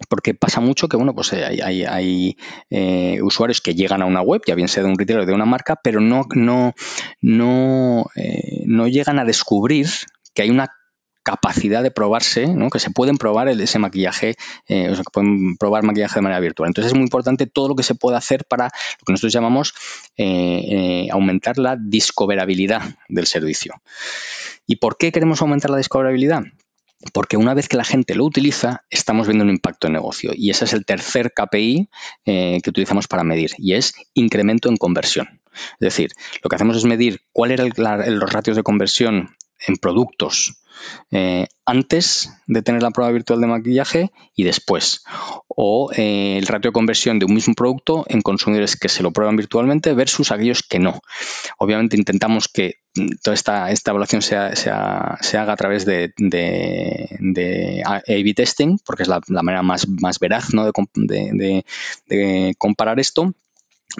porque 0.09 0.33
pasa 0.33 0.61
mucho 0.61 0.87
que, 0.87 0.97
bueno, 0.97 1.13
pues 1.15 1.33
eh, 1.33 1.61
hay, 1.63 2.37
eh, 2.69 3.19
usuarios 3.21 3.61
que 3.61 3.75
llegan 3.75 4.01
a 4.01 4.05
una 4.05 4.21
web, 4.21 4.41
ya 4.45 4.55
bien 4.55 4.67
sea 4.67 4.83
de 4.83 4.89
un 4.89 4.97
retailer 4.97 5.23
o 5.23 5.25
de 5.25 5.33
una 5.33 5.45
marca, 5.45 5.75
pero 5.81 5.99
no, 5.99 6.25
no, 6.35 6.73
no, 7.21 8.05
eh, 8.15 8.63
no 8.65 8.87
llegan 8.87 9.19
a 9.19 9.25
descubrir 9.25 9.87
que 10.33 10.43
hay 10.43 10.49
una 10.49 10.69
capacidad 11.23 11.83
de 11.83 11.91
probarse, 11.91 12.47
que 12.71 12.79
se 12.79 12.89
pueden 12.89 13.17
probar 13.17 13.49
ese 13.49 13.79
maquillaje, 13.79 14.35
o 14.69 14.95
sea, 14.95 15.03
que 15.03 15.11
pueden 15.11 15.57
probar 15.57 15.83
maquillaje 15.83 16.15
de 16.15 16.21
manera 16.21 16.39
virtual. 16.39 16.69
Entonces 16.69 16.93
es 16.93 16.95
muy 16.95 17.03
importante 17.03 17.47
todo 17.47 17.67
lo 17.67 17.75
que 17.75 17.83
se 17.83 17.95
pueda 17.95 18.17
hacer 18.17 18.45
para 18.45 18.65
lo 18.65 19.05
que 19.05 19.11
nosotros 19.11 19.33
llamamos 19.33 19.73
aumentar 21.11 21.57
la 21.57 21.75
discoverabilidad 21.75 22.81
del 23.09 23.27
servicio. 23.27 23.73
¿Y 24.67 24.77
por 24.77 24.95
qué 24.97 25.11
queremos 25.11 25.41
aumentar 25.41 25.69
la 25.69 25.77
discoverabilidad? 25.77 26.43
Porque 27.13 27.37
una 27.37 27.53
vez 27.53 27.67
que 27.69 27.77
la 27.77 27.83
gente 27.83 28.15
lo 28.15 28.25
utiliza, 28.25 28.83
estamos 28.89 29.27
viendo 29.27 29.43
un 29.43 29.49
impacto 29.49 29.87
en 29.87 29.93
negocio. 29.93 30.31
Y 30.33 30.49
ese 30.49 30.65
es 30.65 30.73
el 30.73 30.85
tercer 30.85 31.33
KPI 31.33 31.89
eh, 32.25 32.59
que 32.63 32.69
utilizamos 32.69 33.07
para 33.07 33.23
medir, 33.23 33.51
y 33.57 33.73
es 33.73 33.93
incremento 34.13 34.69
en 34.69 34.77
conversión. 34.77 35.41
Es 35.53 35.79
decir, 35.79 36.11
lo 36.43 36.49
que 36.49 36.55
hacemos 36.55 36.77
es 36.77 36.85
medir 36.85 37.21
cuáles 37.31 37.59
eran 37.59 38.19
los 38.19 38.31
ratios 38.31 38.57
de 38.57 38.63
conversión 38.63 39.35
en 39.67 39.75
productos 39.77 40.61
eh, 41.11 41.47
antes 41.65 42.31
de 42.47 42.61
tener 42.61 42.81
la 42.81 42.91
prueba 42.91 43.11
virtual 43.11 43.41
de 43.41 43.47
maquillaje 43.47 44.11
y 44.35 44.43
después. 44.43 45.03
O 45.47 45.91
eh, 45.95 46.37
el 46.37 46.47
ratio 46.47 46.69
de 46.69 46.73
conversión 46.73 47.19
de 47.19 47.25
un 47.25 47.33
mismo 47.33 47.53
producto 47.53 48.05
en 48.07 48.21
consumidores 48.21 48.75
que 48.77 48.89
se 48.89 49.03
lo 49.03 49.11
prueban 49.11 49.35
virtualmente 49.35 49.93
versus 49.93 50.31
aquellos 50.31 50.63
que 50.63 50.79
no. 50.79 51.01
Obviamente 51.57 51.97
intentamos 51.97 52.47
que 52.47 52.75
toda 53.23 53.33
esta, 53.33 53.71
esta 53.71 53.91
evaluación 53.91 54.21
se, 54.21 54.35
haga 54.35 55.53
a 55.53 55.55
través 55.55 55.85
de, 55.85 56.13
de, 56.17 57.83
A-B 57.85 58.33
testing, 58.35 58.77
porque 58.85 59.03
es 59.03 59.09
la, 59.09 59.21
manera 59.27 59.61
más, 59.61 59.87
más 59.87 60.19
veraz 60.19 60.53
¿no? 60.53 60.65
de, 60.65 62.55
comparar 62.57 62.99
esto. 62.99 63.33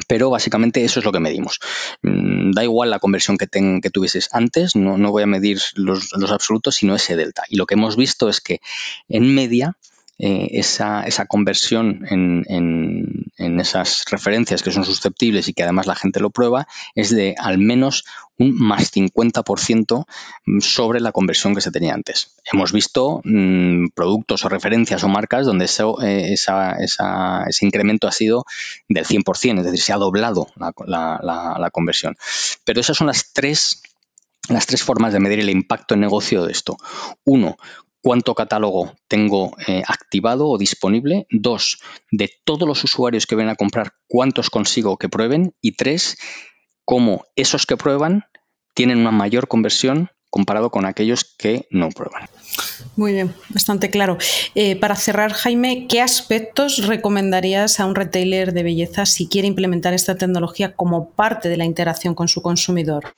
Pero 0.08 0.30
básicamente 0.30 0.84
eso 0.84 1.00
es 1.00 1.06
lo 1.06 1.12
que 1.12 1.20
medimos. 1.20 1.60
Mm, 2.04 2.52
da 2.52 2.64
igual 2.64 2.92
la 2.92 3.00
conversión 3.00 3.38
que, 3.38 3.48
que 3.48 3.90
tuvieses 3.90 4.30
antes, 4.32 4.76
no, 4.76 4.98
no 4.98 5.12
voy 5.12 5.24
a 5.24 5.28
medir 5.28 5.60
los, 5.76 6.12
los, 6.16 6.32
absolutos, 6.32 6.76
sino 6.76 6.96
ese 6.96 7.16
delta. 7.16 7.44
Y 7.50 7.56
lo 7.56 7.66
que 7.66 7.74
hemos 7.74 7.96
visto 7.96 8.30
es 8.30 8.40
que 8.42 8.60
en 9.10 9.34
media 9.34 9.78
eh, 10.20 10.50
esa, 10.54 11.04
esa, 11.04 11.28
conversión 11.28 12.06
en, 12.10 12.44
en, 12.48 13.60
esas 13.60 14.04
referencias 14.10 14.64
que 14.64 14.72
son 14.72 14.84
susceptibles 14.84 15.48
y 15.48 15.54
que 15.54 15.62
además 15.62 15.86
la 15.86 15.96
gente 15.96 16.20
lo 16.20 16.32
prueba 16.32 16.68
es 16.96 17.12
de 17.12 17.36
al 17.38 17.60
menos 17.60 18.04
un 18.40 18.58
más 18.58 18.92
50% 18.94 20.06
sobre 20.60 21.02
la 21.02 21.12
conversión 21.12 21.54
que 21.54 21.62
se 21.62 21.72
tenía 21.72 21.94
antes. 21.94 22.36
Hemos 22.52 22.72
visto 22.72 23.22
mm, 23.24 23.90
productos 23.94 24.44
o 24.44 24.50
referencias 24.50 25.04
o 25.04 25.08
marcas 25.08 25.46
donde 25.46 25.66
eh, 25.66 26.34
ese 26.34 27.66
incremento 27.66 28.08
ha 28.08 28.12
sido 28.12 28.46
del 28.90 29.06
100%, 29.06 29.60
es 29.60 29.66
decir, 29.66 29.82
se 29.82 29.94
ha 29.94 29.98
doblado 29.98 30.48
la, 30.56 30.74
la, 31.22 31.58
la 31.60 31.70
conversión. 31.70 32.18
Pero 32.64 32.82
esas 32.82 32.98
son 32.98 33.08
las 33.08 33.34
tres 33.34 33.84
las 34.50 34.66
tres 34.66 34.82
formas 34.82 35.14
de 35.14 35.20
medir 35.20 35.40
el 35.40 35.50
impacto 35.50 35.94
en 35.94 36.00
negocio 36.00 36.46
de 36.46 36.52
esto. 36.52 36.78
Uno, 37.26 37.58
cuánto 38.02 38.36
catálogo 38.36 38.94
tengo 39.08 39.56
eh, 39.68 39.84
activado 39.88 40.48
o 40.48 40.58
disponible. 40.58 41.28
Dos, 41.30 41.80
de 42.12 42.32
todos 42.46 42.68
los 42.68 42.84
usuarios 42.84 43.26
que 43.26 43.36
ven 43.36 43.50
a 43.50 43.56
comprar, 43.56 43.94
cuántos 44.08 44.50
consigo 44.50 44.98
que 44.98 45.10
prueben. 45.10 45.56
Y 45.62 45.74
tres, 45.76 46.18
cómo 46.86 47.26
esos 47.36 47.66
que 47.66 47.78
prueban 47.78 48.26
tienen 48.74 49.00
una 49.00 49.12
mayor 49.12 49.48
conversión 49.48 50.10
comparado 50.30 50.70
con 50.70 50.86
aquellos 50.86 51.36
que 51.38 51.68
no 51.72 51.90
prueban. 51.90 52.30
Muy 52.96 53.14
bien, 53.14 53.34
bastante 53.50 53.90
claro. 53.90 54.18
Eh, 54.56 54.76
para 54.76 54.96
cerrar, 54.96 55.34
Jaime, 55.34 55.88
¿qué 55.88 56.02
aspectos 56.02 56.86
recomendarías 56.86 57.80
a 57.80 57.86
un 57.86 57.96
retailer 57.96 58.54
de 58.54 58.64
belleza 58.64 59.06
si 59.06 59.28
quiere 59.28 59.48
implementar 59.48 59.94
esta 59.94 60.16
tecnología 60.16 60.76
como 60.76 61.12
parte 61.12 61.50
de 61.50 61.58
la 61.58 61.66
interacción 61.66 62.14
con 62.14 62.28
su 62.28 62.42
consumidor? 62.42 63.16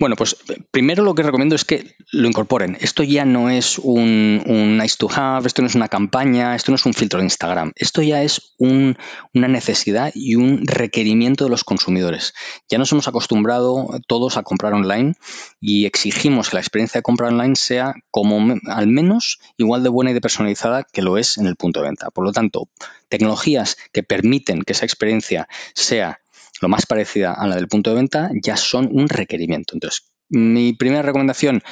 Bueno, 0.00 0.14
pues 0.14 0.36
primero 0.70 1.02
lo 1.02 1.16
que 1.16 1.24
recomiendo 1.24 1.56
es 1.56 1.64
que 1.64 1.96
lo 2.12 2.28
incorporen. 2.28 2.76
Esto 2.80 3.02
ya 3.02 3.24
no 3.24 3.50
es 3.50 3.78
un, 3.78 4.78
nice 4.78 4.96
to 4.96 5.08
have, 5.12 5.44
esto 5.44 5.60
no 5.60 5.66
es 5.66 5.74
una 5.74 5.88
campaña, 5.88 6.54
esto 6.54 6.70
no 6.70 6.76
es 6.76 6.86
un 6.86 6.94
filtro 6.94 7.18
de 7.18 7.24
Instagram. 7.24 7.72
Esto 7.74 8.00
ya 8.02 8.22
es 8.22 8.54
una 8.58 9.48
necesidad 9.48 10.12
y 10.14 10.36
un 10.36 10.64
requerimiento 10.68 11.44
de 11.44 11.50
los 11.50 11.64
consumidores. 11.64 12.32
Ya 12.68 12.78
nos 12.78 12.92
hemos 12.92 13.08
acostumbrado 13.08 13.88
todos 14.06 14.36
a 14.36 14.44
comprar 14.44 14.72
online 14.72 15.14
y 15.60 15.86
exigimos 15.86 16.50
que 16.50 16.56
la 16.56 16.60
experiencia 16.60 16.98
de 16.98 17.02
compra 17.02 17.26
online 17.26 17.56
sea 17.56 17.94
como 18.12 18.56
al 18.66 18.86
menos 18.86 19.40
igual 19.56 19.82
de 19.82 19.88
buena 19.88 20.12
y 20.12 20.14
de 20.14 20.20
personalizada 20.20 20.84
que 20.84 21.02
lo 21.02 21.18
es 21.18 21.38
en 21.38 21.46
el 21.46 21.56
punto 21.56 21.80
de 21.80 21.88
venta. 21.88 22.10
Por 22.10 22.24
lo 22.24 22.30
tanto, 22.30 22.68
tecnologías 23.08 23.76
que 23.92 24.04
permiten 24.04 24.62
que 24.62 24.74
esa 24.74 24.84
experiencia 24.84 25.48
sea 25.74 26.20
lo 26.60 26.68
más 26.68 26.86
parecida 26.86 27.32
a 27.32 27.46
la 27.46 27.56
del 27.56 27.68
punto 27.68 27.90
de 27.90 27.96
venta, 27.96 28.30
ya 28.42 28.56
son 28.56 28.88
un 28.92 29.08
requerimiento. 29.08 29.74
Entonces, 29.74 30.10
mi 30.30 30.74
primera 30.74 31.02
recomendación, 31.02 31.62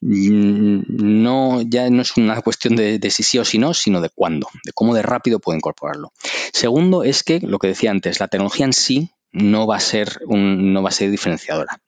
mm, 0.00 0.82
no, 1.22 1.62
ya 1.62 1.88
no 1.90 2.02
es 2.02 2.16
una 2.16 2.40
cuestión 2.42 2.76
de, 2.76 2.98
si 3.10 3.22
sí 3.22 3.38
o 3.38 3.44
si 3.44 3.58
no, 3.58 3.74
sino 3.74 4.00
de 4.00 4.10
cuándo, 4.10 4.48
de 4.64 4.72
cómo 4.72 4.94
de 4.94 5.02
rápido 5.02 5.38
puedo 5.38 5.56
incorporarlo. 5.56 6.12
Segundo 6.52 7.04
es 7.04 7.22
que, 7.22 7.40
lo 7.40 7.58
que 7.58 7.68
decía 7.68 7.90
antes, 7.90 8.20
la 8.20 8.28
tecnología 8.28 8.66
en 8.66 8.72
sí 8.72 9.10
no 9.32 9.66
va 9.66 9.76
a 9.76 9.80
ser, 9.80 10.20
no 10.26 10.82
va 10.82 10.88
a 10.88 10.92
ser 10.92 11.10
diferenciadora. 11.10 11.80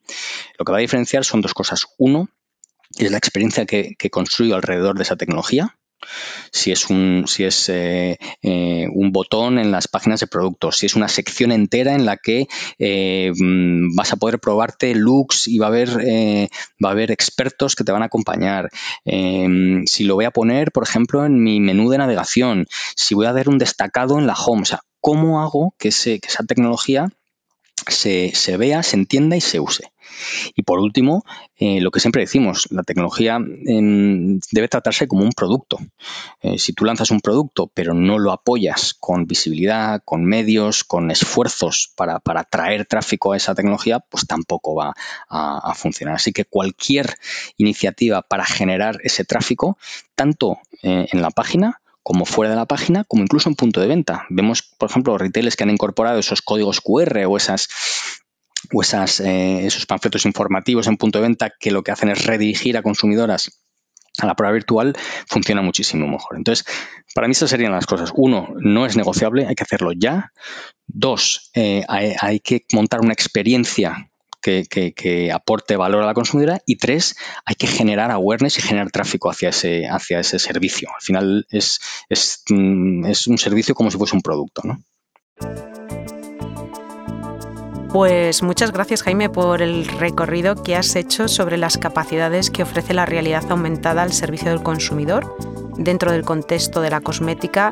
Lo 0.57 0.65
que 0.65 0.71
va 0.71 0.77
a 0.77 0.81
diferenciar 0.81 1.25
son 1.25 1.41
dos 1.41 1.53
cosas. 1.53 1.87
Uno, 1.97 2.29
es 2.97 3.11
la 3.11 3.17
experiencia 3.17 3.65
que, 3.65 3.95
que 3.97 4.09
construyo 4.09 4.55
alrededor 4.55 4.95
de 4.95 5.03
esa 5.03 5.17
tecnología, 5.17 5.77
si 6.51 6.71
es 6.71 6.89
un, 6.89 7.25
si 7.27 7.43
es, 7.43 7.69
eh, 7.69 8.17
eh, 8.41 8.87
un 8.93 9.11
botón 9.11 9.59
en 9.59 9.71
las 9.71 9.87
páginas 9.87 10.19
de 10.19 10.27
productos, 10.27 10.77
si 10.77 10.85
es 10.85 10.95
una 10.95 11.07
sección 11.07 11.51
entera 11.51 11.93
en 11.93 12.05
la 12.05 12.17
que 12.17 12.47
eh, 12.79 13.31
mm, 13.35 13.95
vas 13.95 14.13
a 14.13 14.17
poder 14.17 14.39
probarte 14.39 14.95
looks 14.95 15.47
y 15.47 15.59
va 15.59 15.67
a 15.67 15.69
haber, 15.69 15.89
va 16.83 16.89
a 16.89 16.91
haber 16.91 17.11
expertos 17.11 17.75
que 17.75 17.83
te 17.83 17.91
van 17.91 18.03
a 18.03 18.05
acompañar. 18.05 18.69
si 19.05 20.03
lo 20.03 20.15
voy 20.15 20.25
a 20.25 20.31
poner, 20.31 20.71
por 20.71 20.83
ejemplo, 20.83 21.25
en 21.25 21.41
mi 21.41 21.59
menú 21.59 21.89
de 21.89 21.97
navegación, 21.97 22.67
si 22.95 23.15
voy 23.15 23.25
a 23.25 23.33
dar 23.33 23.49
un 23.49 23.57
destacado 23.57 24.19
en 24.19 24.27
la 24.27 24.33
home, 24.33 24.63
o 24.63 24.65
sea, 24.65 24.81
¿cómo 25.01 25.41
hago 25.41 25.75
que, 25.77 25.89
que 25.89 26.27
esa 26.27 26.43
tecnología 26.43 27.09
se, 27.91 28.57
vea, 28.57 28.83
se 28.83 28.95
entienda 28.95 29.35
y 29.35 29.41
se 29.41 29.59
use. 29.59 29.91
Y 30.55 30.63
por 30.63 30.79
último, 30.79 31.23
eh, 31.57 31.81
lo 31.81 31.91
que 31.91 31.99
siempre 31.99 32.21
decimos, 32.21 32.67
la 32.69 32.83
tecnología 32.83 33.37
em, 33.37 34.39
debe 34.51 34.67
tratarse 34.67 35.07
como 35.07 35.23
un 35.23 35.31
producto. 35.31 35.79
Eh, 36.41 36.59
si 36.59 36.73
tú 36.73 36.85
lanzas 36.85 37.11
un 37.11 37.19
producto 37.19 37.71
pero 37.73 37.93
no 37.93 38.19
lo 38.19 38.31
apoyas 38.31 38.93
con 38.93 39.25
visibilidad, 39.25 40.01
con 40.05 40.25
medios, 40.25 40.83
con 40.83 41.09
esfuerzos 41.11 41.91
para, 41.95 42.19
para 42.19 42.43
traer 42.43 42.85
tráfico 42.85 43.33
a 43.33 43.37
esa 43.37 43.55
tecnología, 43.55 43.99
pues 43.99 44.27
tampoco 44.27 44.75
va 44.75 44.93
a, 45.29 45.73
funcionar. 45.75 46.15
Así 46.15 46.31
que 46.31 46.45
cualquier 46.45 47.15
iniciativa 47.57 48.21
para 48.21 48.45
generar 48.45 48.99
ese 49.03 49.25
tráfico, 49.25 49.77
tanto 50.15 50.59
eh, 50.83 51.07
en 51.11 51.21
la 51.21 51.31
página 51.31 51.81
como 52.03 52.25
fuera 52.25 52.51
de 52.51 52.57
la 52.57 52.65
página, 52.65 53.05
como 53.05 53.23
incluso 53.23 53.49
en 53.49 53.55
punto 53.55 53.79
de 53.79 53.87
venta. 53.87 54.25
Vemos, 54.29 54.61
por 54.77 54.89
ejemplo, 54.89 55.17
retailers 55.17 55.55
que 55.55 55.63
han 55.63 55.69
incorporado 55.69 56.19
esos 56.19 56.41
códigos 56.41 56.81
QR 56.81 57.25
o 57.27 57.37
esas 57.37 57.69
o 58.71 58.81
esas, 58.81 59.19
eh, 59.19 59.65
esos 59.65 59.85
panfletos 59.85 60.25
informativos 60.25 60.87
en 60.87 60.97
punto 60.97 61.19
de 61.19 61.23
venta 61.23 61.51
que 61.59 61.71
lo 61.71 61.83
que 61.83 61.91
hacen 61.91 62.09
es 62.09 62.25
redirigir 62.25 62.77
a 62.77 62.81
consumidoras 62.81 63.63
a 64.19 64.27
la 64.27 64.35
prueba 64.35 64.53
virtual, 64.53 64.95
funciona 65.27 65.61
muchísimo 65.61 66.07
mejor. 66.07 66.37
Entonces, 66.37 66.65
para 67.15 67.27
mí 67.27 67.31
esas 67.31 67.49
serían 67.49 67.71
las 67.71 67.87
cosas. 67.87 68.11
Uno, 68.15 68.49
no 68.59 68.85
es 68.85 68.95
negociable, 68.95 69.47
hay 69.47 69.55
que 69.55 69.63
hacerlo 69.63 69.91
ya. 69.91 70.31
Dos, 70.85 71.49
eh, 71.55 71.83
hay, 71.87 72.39
que 72.39 72.65
montar 72.73 73.01
una 73.01 73.13
experiencia 73.13 74.11
que, 74.43 75.31
aporte 75.33 75.75
valor 75.77 76.03
a 76.03 76.05
la 76.05 76.13
consumidora. 76.13 76.59
Y 76.65 76.77
tres, 76.77 77.15
hay 77.45 77.55
que 77.55 77.67
generar 77.67 78.11
awareness 78.11 78.59
y 78.59 78.61
generar 78.61 78.91
tráfico 78.91 79.29
hacia 79.29 79.49
ese, 79.49 79.87
hacia 79.87 80.19
ese 80.19 80.39
servicio. 80.39 80.89
Al 80.93 81.01
final 81.01 81.47
es, 81.49 81.79
es, 82.09 82.43
mm, 82.49 83.05
es 83.05 83.27
un 83.27 83.37
servicio 83.37 83.73
como 83.73 83.89
si 83.89 83.97
fuese 83.97 84.15
un 84.15 84.21
producto. 84.21 84.61
¿no? 84.63 84.83
Pues 87.93 88.41
muchas 88.41 88.71
gracias 88.71 89.03
Jaime 89.03 89.29
por 89.29 89.61
el 89.61 89.85
recorrido 89.85 90.55
que 90.63 90.75
has 90.75 90.95
hecho 90.95 91.27
sobre 91.27 91.57
las 91.57 91.77
capacidades 91.77 92.49
que 92.49 92.63
ofrece 92.63 92.95
la 92.95 93.05
realidad 93.05 93.43
aumentada 93.51 94.01
al 94.01 94.13
servicio 94.13 94.49
del 94.49 94.63
consumidor 94.63 95.37
dentro 95.77 96.11
del 96.11 96.23
contexto 96.23 96.81
de 96.81 96.89
la 96.89 97.01
cosmética 97.01 97.71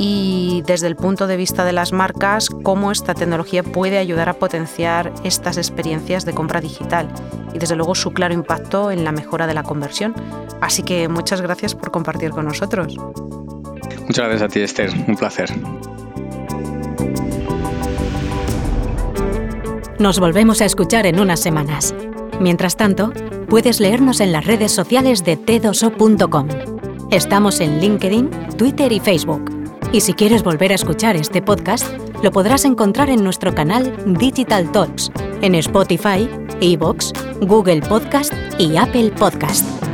y 0.00 0.62
desde 0.64 0.86
el 0.86 0.94
punto 0.94 1.26
de 1.26 1.36
vista 1.36 1.64
de 1.64 1.72
las 1.72 1.92
marcas, 1.92 2.50
cómo 2.62 2.92
esta 2.92 3.14
tecnología 3.14 3.64
puede 3.64 3.98
ayudar 3.98 4.28
a 4.28 4.34
potenciar 4.34 5.12
estas 5.24 5.56
experiencias 5.56 6.24
de 6.24 6.32
compra 6.34 6.60
digital 6.60 7.08
y 7.52 7.58
desde 7.58 7.74
luego 7.74 7.96
su 7.96 8.12
claro 8.12 8.32
impacto 8.32 8.92
en 8.92 9.02
la 9.02 9.10
mejora 9.10 9.48
de 9.48 9.54
la 9.54 9.64
conversión. 9.64 10.14
Así 10.60 10.84
que 10.84 11.08
muchas 11.08 11.40
gracias 11.40 11.74
por 11.74 11.90
compartir 11.90 12.30
con 12.30 12.44
nosotros. 12.44 12.94
Muchas 14.06 14.28
gracias 14.28 14.42
a 14.42 14.48
ti, 14.48 14.60
Esther. 14.60 14.90
Un 15.08 15.16
placer. 15.16 15.50
Nos 19.98 20.20
volvemos 20.20 20.60
a 20.60 20.64
escuchar 20.64 21.06
en 21.06 21.18
unas 21.18 21.40
semanas. 21.40 21.92
Mientras 22.38 22.76
tanto, 22.76 23.12
puedes 23.48 23.80
leernos 23.80 24.20
en 24.20 24.30
las 24.30 24.46
redes 24.46 24.70
sociales 24.70 25.24
de 25.24 25.36
t2o.com. 25.36 26.46
Estamos 27.10 27.58
en 27.58 27.80
LinkedIn, 27.80 28.30
Twitter 28.56 28.92
y 28.92 29.00
Facebook. 29.00 29.57
Y 29.92 30.02
si 30.02 30.12
quieres 30.12 30.42
volver 30.42 30.72
a 30.72 30.74
escuchar 30.74 31.16
este 31.16 31.40
podcast, 31.40 31.86
lo 32.22 32.30
podrás 32.30 32.64
encontrar 32.66 33.08
en 33.08 33.24
nuestro 33.24 33.54
canal 33.54 33.94
Digital 34.18 34.70
Talks, 34.70 35.10
en 35.40 35.54
Spotify, 35.54 36.28
Evox, 36.60 37.12
Google 37.40 37.80
Podcast 37.80 38.32
y 38.58 38.76
Apple 38.76 39.10
Podcast. 39.12 39.87